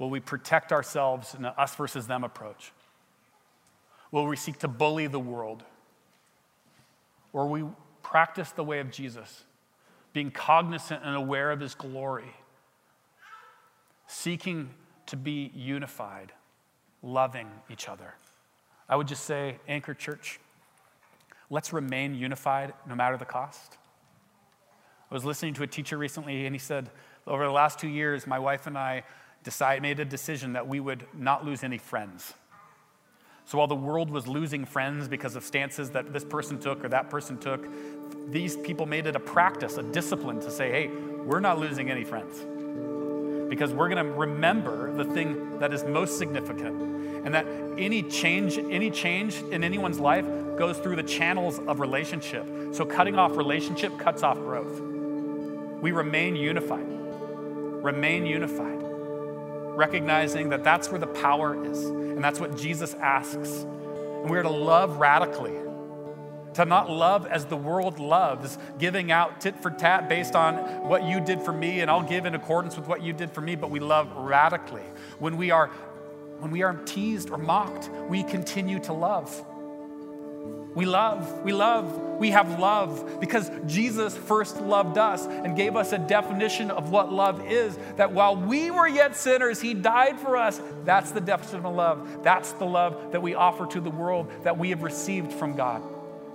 Will 0.00 0.10
we 0.10 0.18
protect 0.18 0.72
ourselves 0.72 1.36
in 1.38 1.44
an 1.44 1.52
us 1.56 1.76
versus 1.76 2.08
them 2.08 2.24
approach? 2.24 2.72
Will 4.10 4.26
we 4.26 4.34
seek 4.34 4.58
to 4.58 4.66
bully 4.66 5.06
the 5.06 5.20
world? 5.20 5.62
Or 7.32 7.46
we 7.46 7.62
practice 8.02 8.50
the 8.50 8.64
way 8.64 8.80
of 8.80 8.90
Jesus? 8.90 9.44
Being 10.14 10.30
cognizant 10.30 11.02
and 11.04 11.14
aware 11.14 11.50
of 11.50 11.60
his 11.60 11.74
glory, 11.74 12.34
seeking 14.06 14.70
to 15.06 15.16
be 15.16 15.50
unified, 15.54 16.32
loving 17.02 17.48
each 17.70 17.88
other. 17.88 18.14
I 18.88 18.96
would 18.96 19.08
just 19.08 19.24
say, 19.24 19.58
Anchor 19.68 19.92
Church, 19.92 20.40
let's 21.50 21.72
remain 21.72 22.14
unified 22.14 22.72
no 22.88 22.94
matter 22.94 23.18
the 23.18 23.24
cost. 23.26 23.76
I 25.10 25.14
was 25.14 25.24
listening 25.24 25.52
to 25.54 25.64
a 25.64 25.66
teacher 25.66 25.98
recently, 25.98 26.46
and 26.46 26.54
he 26.54 26.58
said, 26.58 26.90
over 27.26 27.44
the 27.44 27.52
last 27.52 27.78
two 27.78 27.88
years, 27.88 28.26
my 28.26 28.38
wife 28.38 28.66
and 28.66 28.78
I 28.78 29.02
decided, 29.42 29.82
made 29.82 30.00
a 30.00 30.04
decision 30.04 30.52
that 30.54 30.66
we 30.66 30.80
would 30.80 31.06
not 31.12 31.44
lose 31.44 31.64
any 31.64 31.78
friends. 31.78 32.34
So 33.46 33.58
while 33.58 33.66
the 33.66 33.74
world 33.74 34.10
was 34.10 34.26
losing 34.26 34.64
friends 34.64 35.06
because 35.06 35.36
of 35.36 35.44
stances 35.44 35.90
that 35.90 36.12
this 36.12 36.24
person 36.24 36.58
took 36.58 36.84
or 36.84 36.88
that 36.88 37.10
person 37.10 37.36
took, 37.38 37.66
these 38.30 38.56
people 38.56 38.86
made 38.86 39.06
it 39.06 39.16
a 39.16 39.20
practice, 39.20 39.76
a 39.76 39.82
discipline 39.82 40.40
to 40.40 40.50
say, 40.50 40.70
hey, 40.70 40.88
we're 40.88 41.40
not 41.40 41.58
losing 41.58 41.90
any 41.90 42.04
friends. 42.04 42.38
Because 43.50 43.72
we're 43.72 43.88
going 43.88 44.04
to 44.04 44.12
remember 44.12 44.94
the 44.94 45.04
thing 45.04 45.58
that 45.58 45.74
is 45.74 45.84
most 45.84 46.16
significant. 46.16 46.80
And 47.26 47.34
that 47.34 47.46
any 47.78 48.02
change, 48.02 48.58
any 48.58 48.90
change 48.90 49.36
in 49.50 49.62
anyone's 49.62 50.00
life 50.00 50.26
goes 50.56 50.78
through 50.78 50.96
the 50.96 51.02
channels 51.02 51.58
of 51.60 51.80
relationship. 51.80 52.46
So 52.74 52.84
cutting 52.84 53.18
off 53.18 53.36
relationship 53.36 53.98
cuts 53.98 54.22
off 54.22 54.38
growth. 54.38 54.80
We 55.82 55.92
remain 55.92 56.34
unified. 56.34 56.86
Remain 56.88 58.24
unified. 58.24 58.93
Recognizing 59.74 60.48
that 60.50 60.64
that's 60.64 60.90
where 60.90 61.00
the 61.00 61.06
power 61.06 61.64
is. 61.64 61.84
And 61.84 62.22
that's 62.22 62.40
what 62.40 62.56
Jesus 62.56 62.94
asks. 62.94 63.62
And 63.62 64.30
we're 64.30 64.42
to 64.42 64.50
love 64.50 64.96
radically 64.96 65.64
to 66.54 66.64
not 66.64 66.88
love 66.88 67.26
as 67.26 67.44
the 67.46 67.56
world 67.56 67.98
loves, 67.98 68.58
giving 68.78 69.12
out 69.12 69.40
tit 69.40 69.60
for 69.60 69.70
tat 69.70 70.08
based 70.08 70.34
on 70.34 70.56
what 70.88 71.04
you 71.04 71.20
did 71.20 71.40
for 71.42 71.52
me, 71.52 71.80
and 71.80 71.90
I'll 71.90 72.02
give 72.02 72.26
in 72.26 72.34
accordance 72.34 72.76
with 72.76 72.86
what 72.86 73.02
you 73.02 73.12
did 73.12 73.30
for 73.30 73.40
me, 73.40 73.56
but 73.56 73.70
we 73.70 73.80
love 73.80 74.10
radically. 74.16 74.84
When 75.18 75.36
we 75.36 75.50
are 75.50 75.68
when 76.38 76.50
we 76.50 76.62
are 76.62 76.74
teased 76.74 77.30
or 77.30 77.38
mocked, 77.38 77.88
we 78.08 78.22
continue 78.24 78.78
to 78.80 78.92
love. 78.92 79.44
We 80.74 80.86
love, 80.86 81.42
we 81.42 81.52
love, 81.52 82.18
we 82.18 82.30
have 82.30 82.58
love 82.58 83.20
because 83.20 83.50
Jesus 83.66 84.16
first 84.16 84.60
loved 84.60 84.98
us 84.98 85.24
and 85.24 85.56
gave 85.56 85.76
us 85.76 85.92
a 85.92 85.98
definition 85.98 86.70
of 86.70 86.90
what 86.90 87.12
love 87.12 87.48
is. 87.50 87.78
That 87.96 88.12
while 88.12 88.36
we 88.36 88.72
were 88.72 88.88
yet 88.88 89.16
sinners, 89.16 89.60
He 89.60 89.72
died 89.72 90.18
for 90.18 90.36
us. 90.36 90.60
That's 90.84 91.12
the 91.12 91.20
definition 91.20 91.64
of 91.64 91.74
love. 91.74 92.24
That's 92.24 92.52
the 92.52 92.66
love 92.66 93.12
that 93.12 93.22
we 93.22 93.34
offer 93.34 93.66
to 93.66 93.80
the 93.80 93.90
world 93.90 94.30
that 94.42 94.58
we 94.58 94.70
have 94.70 94.82
received 94.82 95.32
from 95.32 95.54
God. 95.54 95.82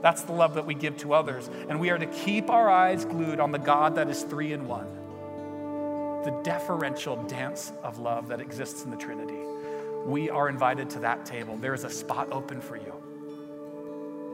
That's 0.02 0.21
the 0.21 0.32
love 0.32 0.54
that 0.54 0.65
we 0.65 0.73
give 0.73 0.95
to 0.99 1.13
others. 1.13 1.49
And 1.67 1.78
we 1.80 1.89
are 1.89 1.97
to 1.97 2.06
keep 2.06 2.49
our 2.49 2.69
eyes 2.69 3.04
glued 3.04 3.41
on 3.41 3.52
the 3.52 3.60
God 3.60 3.95
that 3.95 4.10
is 4.10 4.23
three 4.23 4.54
in 4.54 4.67
one. 4.67 4.88
The 6.23 6.32
deferential 6.43 7.21
dance 7.23 7.73
of 7.84 7.99
love 7.99 8.30
that 8.30 8.39
exists 8.39 8.86
in 8.86 8.91
the 8.91 8.97
Trinity. 8.97 9.39
We 10.06 10.30
are 10.30 10.47
invited 10.47 10.89
to 10.91 10.99
that 10.99 11.25
table. 11.25 11.58
There 11.58 11.73
is 11.73 11.84
a 11.84 11.89
spot 11.89 12.30
open 12.32 12.62
for 12.62 12.78
you. 12.78 12.93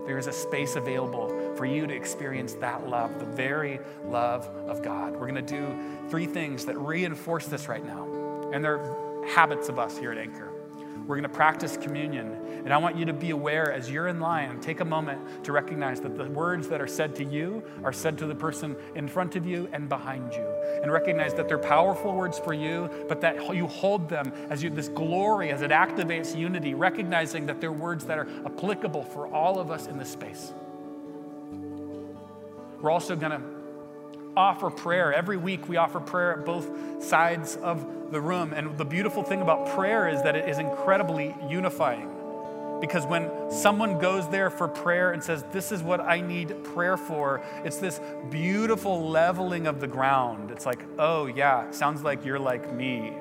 There 0.05 0.17
is 0.17 0.27
a 0.27 0.33
space 0.33 0.75
available 0.75 1.55
for 1.55 1.65
you 1.65 1.87
to 1.87 1.93
experience 1.93 2.53
that 2.55 2.87
love, 2.87 3.19
the 3.19 3.25
very 3.25 3.79
love 4.05 4.47
of 4.67 4.81
God. 4.81 5.13
We're 5.13 5.27
going 5.27 5.35
to 5.35 5.41
do 5.41 6.09
three 6.09 6.27
things 6.27 6.65
that 6.65 6.77
reinforce 6.77 7.47
this 7.47 7.67
right 7.67 7.83
now. 7.83 8.07
And 8.53 8.63
they're 8.63 9.25
habits 9.27 9.69
of 9.69 9.79
us 9.79 9.97
here 9.97 10.11
at 10.11 10.17
Anchor. 10.17 10.54
We're 11.05 11.15
going 11.15 11.23
to 11.23 11.29
practice 11.29 11.77
communion. 11.77 12.31
And 12.63 12.73
I 12.73 12.77
want 12.77 12.97
you 12.97 13.05
to 13.05 13.13
be 13.13 13.29
aware 13.29 13.71
as 13.71 13.91
you're 13.91 14.07
in 14.07 14.19
line, 14.19 14.59
take 14.59 14.79
a 14.79 14.85
moment 14.85 15.43
to 15.43 15.51
recognize 15.51 16.01
that 16.01 16.17
the 16.17 16.25
words 16.25 16.67
that 16.69 16.81
are 16.81 16.87
said 16.87 17.15
to 17.17 17.23
you 17.23 17.63
are 17.83 17.93
said 17.93 18.17
to 18.19 18.25
the 18.25 18.33
person 18.33 18.75
in 18.95 19.07
front 19.07 19.35
of 19.35 19.45
you 19.45 19.69
and 19.71 19.87
behind 19.87 20.33
you. 20.33 20.45
And 20.81 20.91
recognize 20.91 21.33
that 21.35 21.47
they're 21.47 21.59
powerful 21.59 22.13
words 22.15 22.39
for 22.39 22.53
you, 22.53 22.89
but 23.07 23.21
that 23.21 23.55
you 23.55 23.67
hold 23.67 24.09
them 24.09 24.31
as 24.49 24.63
you, 24.63 24.69
this 24.69 24.87
glory, 24.87 25.51
as 25.51 25.61
it 25.61 25.71
activates 25.71 26.35
unity, 26.35 26.73
recognizing 26.73 27.45
that 27.45 27.61
they're 27.61 27.71
words 27.71 28.05
that 28.05 28.17
are 28.17 28.27
applicable 28.45 29.03
for 29.03 29.27
all 29.27 29.59
of 29.59 29.69
us 29.69 29.87
in 29.87 29.97
this 29.97 30.09
space. 30.11 30.53
We're 32.81 32.91
also 32.91 33.15
going 33.15 33.31
to 33.31 33.54
offer 34.35 34.69
prayer. 34.69 35.13
Every 35.13 35.37
week 35.37 35.67
we 35.67 35.77
offer 35.77 35.99
prayer 35.99 36.33
at 36.33 36.45
both 36.45 37.03
sides 37.03 37.55
of 37.57 38.11
the 38.11 38.21
room. 38.21 38.53
And 38.53 38.77
the 38.77 38.85
beautiful 38.85 39.23
thing 39.23 39.41
about 39.41 39.75
prayer 39.75 40.07
is 40.07 40.21
that 40.23 40.35
it 40.35 40.47
is 40.47 40.59
incredibly 40.59 41.35
unifying. 41.49 42.11
Because 42.81 43.05
when 43.05 43.31
someone 43.49 43.99
goes 43.99 44.29
there 44.29 44.49
for 44.49 44.67
prayer 44.67 45.11
and 45.11 45.23
says, 45.23 45.43
This 45.51 45.71
is 45.71 45.81
what 45.81 46.01
I 46.01 46.19
need 46.19 46.63
prayer 46.63 46.97
for, 46.97 47.41
it's 47.63 47.77
this 47.77 47.99
beautiful 48.29 49.09
leveling 49.09 49.65
of 49.65 49.79
the 49.79 49.87
ground. 49.87 50.51
It's 50.51 50.65
like, 50.65 50.83
Oh, 50.99 51.27
yeah, 51.27 51.71
sounds 51.71 52.03
like 52.03 52.25
you're 52.25 52.39
like 52.39 52.73
me. 52.73 53.13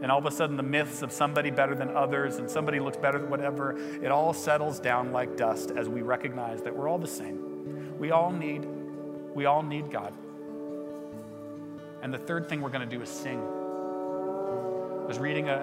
And 0.00 0.12
all 0.12 0.18
of 0.18 0.26
a 0.26 0.30
sudden, 0.30 0.56
the 0.56 0.62
myths 0.62 1.02
of 1.02 1.12
somebody 1.12 1.50
better 1.50 1.74
than 1.74 1.94
others 1.96 2.36
and 2.36 2.48
somebody 2.48 2.78
looks 2.78 2.96
better 2.96 3.18
than 3.18 3.30
whatever, 3.30 3.76
it 4.02 4.10
all 4.10 4.32
settles 4.32 4.78
down 4.78 5.12
like 5.12 5.36
dust 5.36 5.72
as 5.72 5.88
we 5.88 6.02
recognize 6.02 6.62
that 6.62 6.74
we're 6.74 6.88
all 6.88 6.98
the 6.98 7.08
same. 7.08 7.98
We 7.98 8.12
all 8.12 8.30
need 8.30 8.64
we 9.34 9.46
all 9.46 9.62
need 9.62 9.90
God. 9.90 10.12
And 12.02 12.12
the 12.12 12.18
third 12.18 12.48
thing 12.48 12.60
we're 12.60 12.70
going 12.70 12.88
to 12.88 12.96
do 12.96 13.02
is 13.02 13.08
sing. 13.08 13.38
I 13.38 15.06
was 15.06 15.18
reading 15.18 15.48
a, 15.48 15.62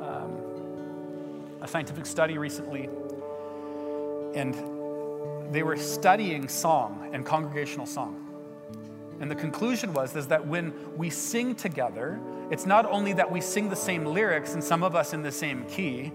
um, 0.00 1.58
a 1.60 1.68
scientific 1.68 2.06
study 2.06 2.38
recently, 2.38 2.88
and 4.34 4.54
they 5.52 5.62
were 5.62 5.76
studying 5.76 6.48
song 6.48 7.10
and 7.12 7.24
congregational 7.24 7.86
song. 7.86 8.22
And 9.20 9.30
the 9.30 9.34
conclusion 9.34 9.92
was 9.92 10.16
is 10.16 10.26
that 10.28 10.46
when 10.46 10.74
we 10.96 11.08
sing 11.08 11.54
together, 11.54 12.20
it's 12.50 12.66
not 12.66 12.84
only 12.86 13.12
that 13.14 13.30
we 13.30 13.40
sing 13.40 13.68
the 13.68 13.76
same 13.76 14.04
lyrics 14.04 14.54
and 14.54 14.62
some 14.62 14.82
of 14.82 14.94
us 14.94 15.12
in 15.12 15.22
the 15.22 15.32
same 15.32 15.64
key. 15.66 16.12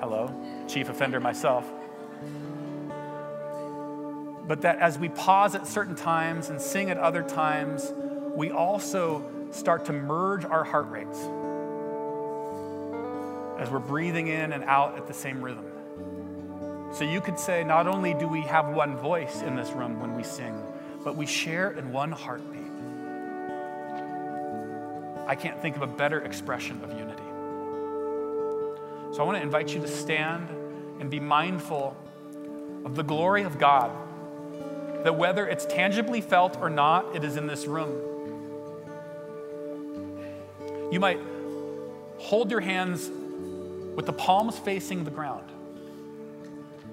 Hello, 0.00 0.28
chief 0.68 0.88
offender 0.88 1.20
myself 1.20 1.70
but 4.46 4.62
that 4.62 4.78
as 4.78 4.98
we 4.98 5.08
pause 5.08 5.54
at 5.54 5.66
certain 5.66 5.94
times 5.94 6.48
and 6.48 6.60
sing 6.60 6.90
at 6.90 6.98
other 6.98 7.22
times, 7.22 7.92
we 8.34 8.50
also 8.50 9.24
start 9.50 9.84
to 9.86 9.92
merge 9.92 10.44
our 10.44 10.64
heart 10.64 10.90
rates 10.90 11.18
as 13.58 13.70
we're 13.70 13.78
breathing 13.78 14.26
in 14.28 14.52
and 14.52 14.64
out 14.64 14.96
at 14.96 15.06
the 15.06 15.14
same 15.14 15.40
rhythm. 15.42 15.66
So 16.92 17.04
you 17.04 17.20
could 17.20 17.38
say, 17.38 17.62
not 17.62 17.86
only 17.86 18.14
do 18.14 18.26
we 18.26 18.42
have 18.42 18.68
one 18.68 18.96
voice 18.96 19.42
in 19.42 19.54
this 19.54 19.70
room 19.70 20.00
when 20.00 20.16
we 20.16 20.22
sing, 20.22 20.60
but 21.04 21.16
we 21.16 21.26
share 21.26 21.70
in 21.70 21.92
one 21.92 22.12
heartbeat. 22.12 22.60
I 25.26 25.36
can't 25.36 25.60
think 25.62 25.76
of 25.76 25.82
a 25.82 25.86
better 25.86 26.20
expression 26.20 26.82
of 26.82 26.90
unity. 26.92 27.22
So 29.14 29.22
I 29.22 29.24
want 29.24 29.38
to 29.38 29.42
invite 29.42 29.72
you 29.72 29.80
to 29.80 29.88
stand 29.88 30.48
and 31.00 31.08
be 31.08 31.20
mindful 31.20 31.96
of 32.84 32.96
the 32.96 33.04
glory 33.04 33.44
of 33.44 33.58
God 33.58 33.90
that 35.04 35.16
whether 35.16 35.46
it's 35.46 35.64
tangibly 35.66 36.20
felt 36.20 36.56
or 36.58 36.70
not, 36.70 37.14
it 37.14 37.24
is 37.24 37.36
in 37.36 37.46
this 37.46 37.66
room. 37.66 37.90
You 40.90 41.00
might 41.00 41.18
hold 42.18 42.50
your 42.50 42.60
hands 42.60 43.10
with 43.94 44.06
the 44.06 44.12
palms 44.12 44.58
facing 44.58 45.04
the 45.04 45.10
ground. 45.10 45.50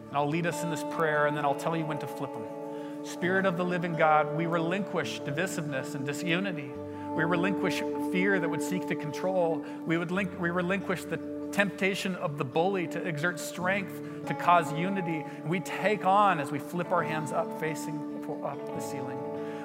And 0.07 0.17
I'll 0.17 0.27
lead 0.27 0.47
us 0.47 0.63
in 0.63 0.71
this 0.71 0.83
prayer, 0.91 1.27
and 1.27 1.37
then 1.37 1.45
I'll 1.45 1.55
tell 1.55 1.75
you 1.75 1.85
when 1.85 1.99
to 1.99 2.07
flip 2.07 2.33
them. 2.33 3.05
Spirit 3.05 3.45
of 3.45 3.57
the 3.57 3.63
living 3.63 3.95
God, 3.95 4.35
we 4.35 4.45
relinquish 4.45 5.21
divisiveness 5.21 5.95
and 5.95 6.05
disunity. 6.05 6.71
We 7.15 7.23
relinquish 7.23 7.81
fear 8.11 8.39
that 8.39 8.49
would 8.49 8.61
seek 8.61 8.87
to 8.87 8.95
control. 8.95 9.63
We, 9.85 9.97
would 9.97 10.11
link, 10.11 10.39
we 10.39 10.49
relinquish 10.49 11.03
the 11.03 11.17
temptation 11.51 12.15
of 12.15 12.37
the 12.37 12.45
bully 12.45 12.87
to 12.87 13.05
exert 13.05 13.39
strength 13.39 14.25
to 14.27 14.33
cause 14.33 14.71
unity. 14.73 15.25
We 15.45 15.59
take 15.59 16.05
on, 16.05 16.39
as 16.39 16.51
we 16.51 16.59
flip 16.59 16.91
our 16.91 17.03
hands 17.03 17.31
up, 17.31 17.59
facing 17.59 18.09
up 18.43 18.75
the 18.75 18.79
ceiling, 18.79 19.17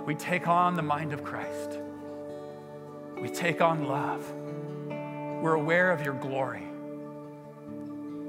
we 0.07 0.15
take 0.15 0.49
on 0.49 0.75
the 0.75 0.83
mind 0.83 1.13
of 1.13 1.23
Christ. 1.23 1.79
We 3.21 3.29
take 3.29 3.61
on 3.61 3.87
love. 3.87 4.33
We're 5.43 5.55
aware 5.55 5.91
of 5.91 6.03
your 6.05 6.15
glory. 6.15 6.63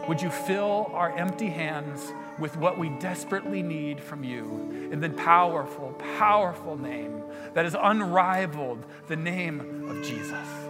Would 0.08 0.22
you 0.22 0.30
fill 0.30 0.92
our 0.94 1.18
empty 1.18 1.48
hands 1.48 2.12
with 2.38 2.58
what 2.58 2.78
we 2.78 2.90
desperately 2.90 3.64
need 3.64 4.02
from 4.02 4.24
you 4.24 4.90
in 4.92 5.00
the 5.00 5.10
powerful, 5.10 5.94
powerful 6.18 6.78
name 6.78 7.24
that 7.54 7.66
is 7.66 7.76
unrivaled, 7.80 8.84
the 9.08 9.16
name 9.16 9.90
of 9.90 10.04
Jesus? 10.04 10.65